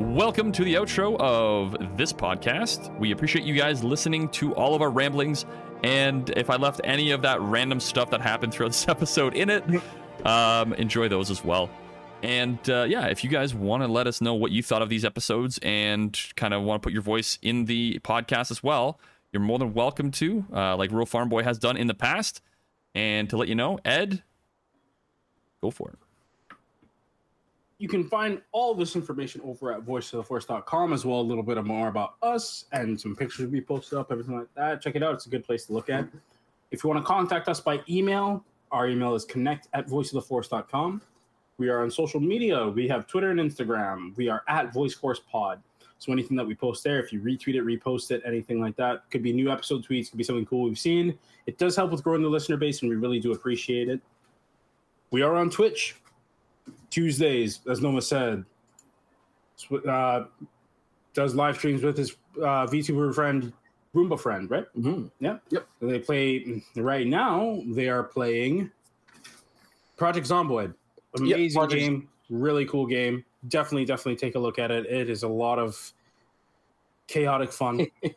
[0.00, 2.98] Welcome to the outro of this podcast.
[2.98, 5.46] We appreciate you guys listening to all of our ramblings.
[5.84, 9.48] And if I left any of that random stuff that happened throughout this episode in
[9.48, 9.62] it,
[10.26, 11.70] um, enjoy those as well.
[12.22, 14.88] And uh, yeah, if you guys want to let us know what you thought of
[14.88, 19.00] these episodes and kind of want to put your voice in the podcast as well,
[19.32, 22.42] you're more than welcome to, uh, like Rural Farm Boy has done in the past.
[22.94, 24.22] And to let you know, Ed,
[25.62, 26.56] go for it.
[27.78, 31.88] You can find all this information over at voiceoftheforce.com as well, a little bit more
[31.88, 34.82] about us and some pictures we posted up, everything like that.
[34.82, 35.14] Check it out.
[35.14, 36.06] It's a good place to look at.
[36.70, 41.00] If you want to contact us by email, our email is connect at voiceoftheforce.com.
[41.60, 42.66] We are on social media.
[42.68, 44.16] We have Twitter and Instagram.
[44.16, 45.62] We are at Voice Force Pod.
[45.98, 49.02] So anything that we post there, if you retweet it, repost it, anything like that,
[49.10, 51.18] could be new episode tweets, could be something cool we've seen.
[51.44, 54.00] It does help with growing the listener base, and we really do appreciate it.
[55.10, 55.96] We are on Twitch
[56.88, 58.42] Tuesdays, as Noma said.
[59.86, 60.24] Uh,
[61.12, 63.52] does live streams with his uh, VTuber friend,
[63.94, 64.64] Roomba friend, right?
[64.78, 65.08] Mm-hmm.
[65.22, 65.36] Yeah.
[65.50, 65.68] Yep.
[65.82, 67.60] They play right now.
[67.66, 68.70] They are playing
[69.98, 70.72] Project Zomboid.
[71.18, 73.24] Amazing Project- game, really cool game.
[73.48, 74.86] Definitely, definitely take a look at it.
[74.86, 75.92] It is a lot of
[77.06, 77.86] chaotic fun.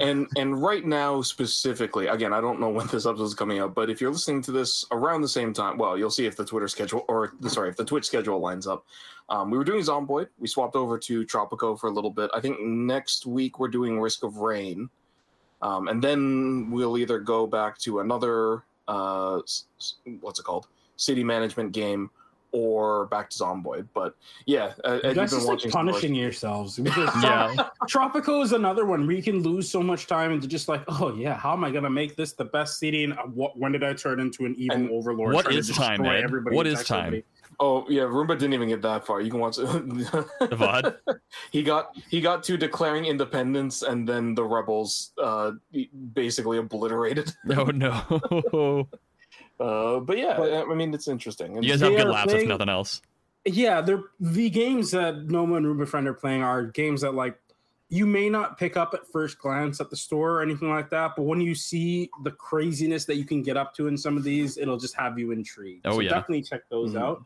[0.00, 3.74] And and right now specifically, again, I don't know when this episode is coming out,
[3.74, 6.44] but if you're listening to this around the same time, well, you'll see if the
[6.44, 8.86] Twitter schedule or sorry, if the Twitch schedule lines up.
[9.28, 10.28] Um, we were doing Zomboid.
[10.38, 12.30] We swapped over to Tropico for a little bit.
[12.32, 14.88] I think next week we're doing Risk of Rain,
[15.62, 19.40] um, and then we'll either go back to another uh,
[20.20, 20.68] what's it called,
[20.98, 22.10] city management game,
[22.52, 23.88] or back to Zomboid.
[23.94, 24.14] But
[24.46, 25.70] yeah, uh, you guys been just like watching.
[25.70, 26.78] some punishing yourselves.
[26.82, 27.54] Because Yeah.
[27.90, 31.14] Tropico is another one where you can lose so much time into just like, oh
[31.14, 33.04] yeah, how am I gonna make this the best city?
[33.04, 35.34] And uh, what, when did I turn into an evil And overlord?
[35.34, 36.24] what trying to is time, destroy Ed?
[36.24, 37.06] everybody What and is attack time?
[37.08, 37.24] everybody?
[37.60, 39.20] Oh yeah, Roomba didn't even get that far.
[39.20, 39.64] You can watch The
[40.40, 40.96] VOD.
[41.50, 45.52] he got he got to declaring independence, and then the rebels uh,
[46.14, 47.32] basically obliterated.
[47.44, 48.88] No, no.
[49.60, 51.56] Uh, but yeah, But- I I mean it's interesting.
[51.56, 53.02] And You guys have good are laughs, if nothing else.
[53.44, 57.38] Yeah, they're the games that Noma and Ruben Friend are playing are games that like
[57.90, 61.12] you may not pick up at first glance at the store or anything like that,
[61.16, 64.22] but when you see the craziness that you can get up to in some of
[64.24, 65.86] these, it'll just have you intrigued.
[65.86, 66.10] Oh, so yeah.
[66.10, 67.00] definitely check those Mhm.
[67.00, 67.24] out.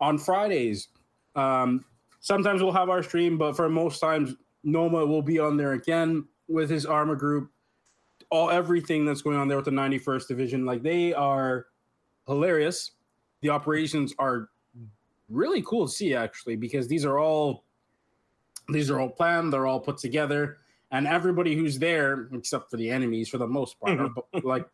[0.00, 0.88] On Fridays,
[1.34, 1.84] um,
[2.20, 6.24] sometimes we'll have our stream, but for most times, Noma will be on there again
[6.46, 7.50] with his armor group.
[8.30, 11.66] All everything that's going on there with the 91st Division, like they are
[12.26, 12.92] hilarious.
[13.42, 14.48] The operations are
[15.28, 17.64] really cool to see actually because these are all
[18.68, 20.58] these are all planned they're all put together
[20.90, 24.08] and everybody who's there except for the enemies for the most part are,
[24.42, 24.66] like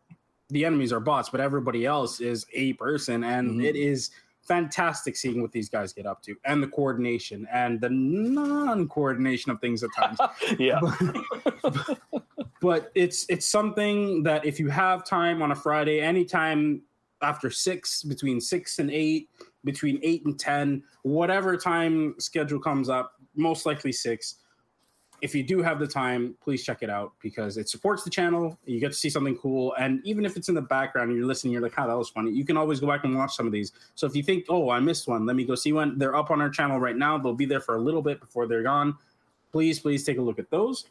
[0.49, 3.65] the enemies are bots but everybody else is a person and Mhm.
[3.65, 4.09] it is
[4.47, 9.59] fantastic seeing what these guys get up to and the coordination and the non-coordination of
[9.59, 10.17] things at times
[10.59, 10.79] yeah,
[12.61, 16.81] but it's it's something that if you have time on a Friday, anytime
[17.21, 19.29] after six, between six and eight,
[19.63, 24.35] between eight and ten, whatever time schedule comes up, most likely six.
[25.19, 28.57] If you do have the time, please check it out because it supports the channel.
[28.65, 31.27] You get to see something cool, and even if it's in the background and you're
[31.27, 33.47] listening, you're like, "Oh, that was funny." You can always go back and watch some
[33.47, 33.71] of these.
[33.95, 35.97] So if you think, "Oh, I missed one," let me go see one.
[35.97, 37.17] They're up on our channel right now.
[37.17, 38.95] They'll be there for a little bit before they're gone.
[39.51, 40.85] Please, please take a look at those.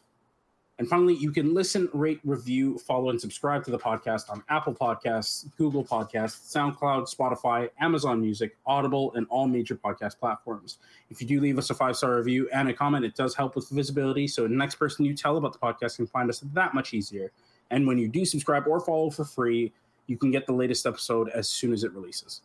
[0.79, 4.75] And finally, you can listen, rate, review, follow, and subscribe to the podcast on Apple
[4.75, 10.77] Podcasts, Google Podcasts, SoundCloud, Spotify, Amazon Music, Audible, and all major podcast platforms.
[11.09, 13.55] If you do leave us a five star review and a comment, it does help
[13.55, 14.27] with visibility.
[14.27, 17.31] So the next person you tell about the podcast can find us that much easier.
[17.71, 19.73] And when you do subscribe or follow for free,
[20.05, 22.41] you can get the latest episode as soon as it releases.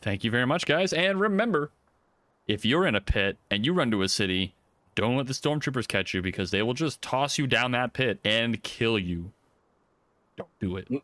[0.00, 0.92] Thank you very much, guys.
[0.92, 1.70] And remember,
[2.48, 4.54] if you're in a pit and you run to a city,
[4.98, 8.18] don't let the stormtroopers catch you because they will just toss you down that pit
[8.24, 9.30] and kill you.
[10.36, 10.88] Don't do it.
[10.88, 11.00] Mm.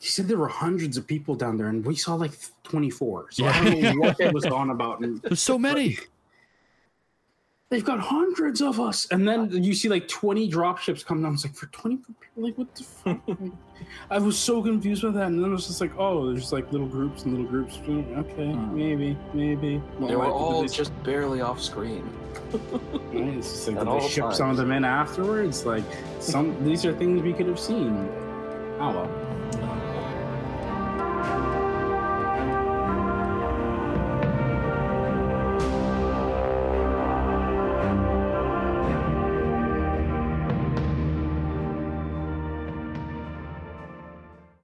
[0.00, 2.32] You said there were hundreds of people down there, and we saw like
[2.64, 3.28] 24.
[3.30, 5.00] So I don't know what he was on about.
[5.00, 5.96] And There's so many.
[7.70, 9.06] They've got hundreds of us.
[9.10, 11.34] And then you see like 20 drop ships come down.
[11.34, 13.20] It's like for 20 people, like what the fuck?
[14.10, 15.26] I was so confused with that.
[15.28, 17.78] And then it was just like, oh, there's like little groups and little groups.
[17.78, 18.76] Okay, Hmm.
[18.76, 19.82] maybe, maybe.
[20.00, 22.08] they were Well, all they- just barely off screen.
[23.12, 25.66] It's just like, did they ship some of them in afterwards?
[25.66, 25.82] Like
[26.20, 28.08] some these are things we could have seen.
[28.80, 29.10] Oh well.